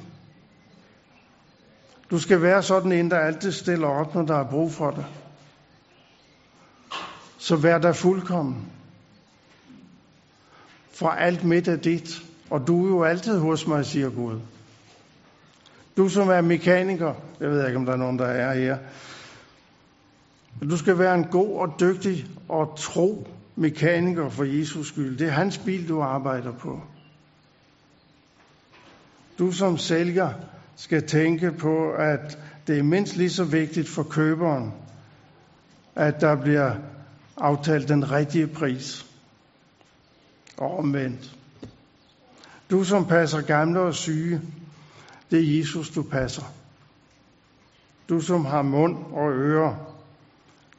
Du 2.11 2.19
skal 2.19 2.41
være 2.41 2.63
sådan 2.63 2.91
en, 2.91 3.11
der 3.11 3.19
altid 3.19 3.51
stiller 3.51 3.87
op, 3.87 4.15
når 4.15 4.21
der 4.21 4.35
er 4.35 4.49
brug 4.49 4.71
for 4.71 4.91
dig. 4.91 5.05
Så 7.47 7.55
vær 7.55 7.77
der 7.77 7.93
fuldkommen. 7.93 8.67
For 10.91 11.09
alt 11.09 11.43
midt 11.43 11.67
er 11.67 11.75
dit, 11.75 12.21
og 12.49 12.67
du 12.67 12.85
er 12.85 12.89
jo 12.89 13.03
altid 13.03 13.39
hos 13.39 13.67
mig, 13.67 13.85
siger 13.85 14.09
Gud. 14.09 14.39
Du 15.97 16.09
som 16.09 16.29
er 16.29 16.41
mekaniker, 16.41 17.13
jeg 17.39 17.49
ved 17.49 17.67
ikke, 17.67 17.77
om 17.77 17.85
der 17.85 17.93
er 17.93 17.97
nogen, 17.97 18.19
der 18.19 18.25
er 18.25 18.53
her, 18.53 18.77
du 20.61 20.77
skal 20.77 20.99
være 20.99 21.15
en 21.15 21.23
god 21.23 21.59
og 21.59 21.75
dygtig 21.79 22.25
og 22.49 22.73
tro 22.77 23.27
mekaniker 23.55 24.29
for 24.29 24.43
Jesus 24.43 24.87
skyld. 24.87 25.17
Det 25.17 25.27
er 25.27 25.31
hans 25.31 25.57
bil, 25.57 25.89
du 25.89 26.01
arbejder 26.01 26.51
på. 26.51 26.81
Du 29.39 29.51
som 29.51 29.77
sælger 29.77 30.33
skal 30.75 31.07
tænke 31.07 31.51
på, 31.51 31.91
at 31.91 32.39
det 32.67 32.79
er 32.79 32.83
mindst 32.83 33.15
lige 33.15 33.29
så 33.29 33.43
vigtigt 33.43 33.89
for 33.89 34.03
køberen, 34.03 34.73
at 35.95 36.21
der 36.21 36.35
bliver 36.35 36.75
aftalt 37.37 37.87
den 37.87 38.11
rigtige 38.11 38.47
pris. 38.47 39.05
Og 40.57 40.77
omvendt. 40.77 41.37
Du 42.69 42.83
som 42.83 43.05
passer 43.05 43.41
gamle 43.41 43.79
og 43.79 43.95
syge, 43.95 44.41
det 45.31 45.39
er 45.39 45.57
Jesus, 45.57 45.89
du 45.89 46.03
passer. 46.03 46.43
du 48.09 48.21
som 48.21 48.45
har 48.45 48.61
mund 48.61 48.97
og 49.11 49.31
ører, 49.31 49.75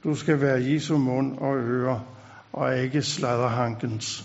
du 0.04 0.14
skal 0.14 0.40
være 0.40 0.64
Jesu 0.64 0.98
mund 0.98 1.38
og 1.38 1.56
ører, 1.56 2.00
og 2.52 2.78
ikke 2.78 3.02
sladderhankens. 3.02 4.24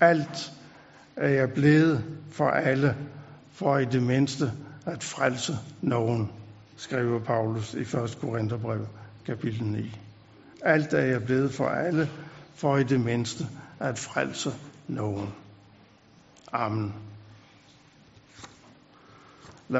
Alt 0.00 0.52
er 1.16 1.28
jeg 1.28 1.52
blevet 1.52 2.04
for 2.30 2.48
alle, 2.48 2.96
for 3.52 3.78
i 3.78 3.84
det 3.84 4.02
mindste 4.02 4.52
at 4.86 5.02
frelse 5.02 5.58
nogen, 5.80 6.30
skriver 6.76 7.20
Paulus 7.20 7.74
i 7.74 7.80
1. 7.80 8.18
Korintherbrevet 8.20 8.88
kapitel 9.26 9.64
9. 9.64 9.98
Alt 10.62 10.92
er 10.92 11.04
jeg 11.04 11.24
blevet 11.24 11.54
for 11.54 11.68
alle, 11.68 12.08
for 12.54 12.76
i 12.76 12.82
det 12.82 13.00
mindste 13.00 13.46
at 13.80 13.98
frelse 13.98 14.50
nogen. 14.88 15.28
Amen. 16.52 16.94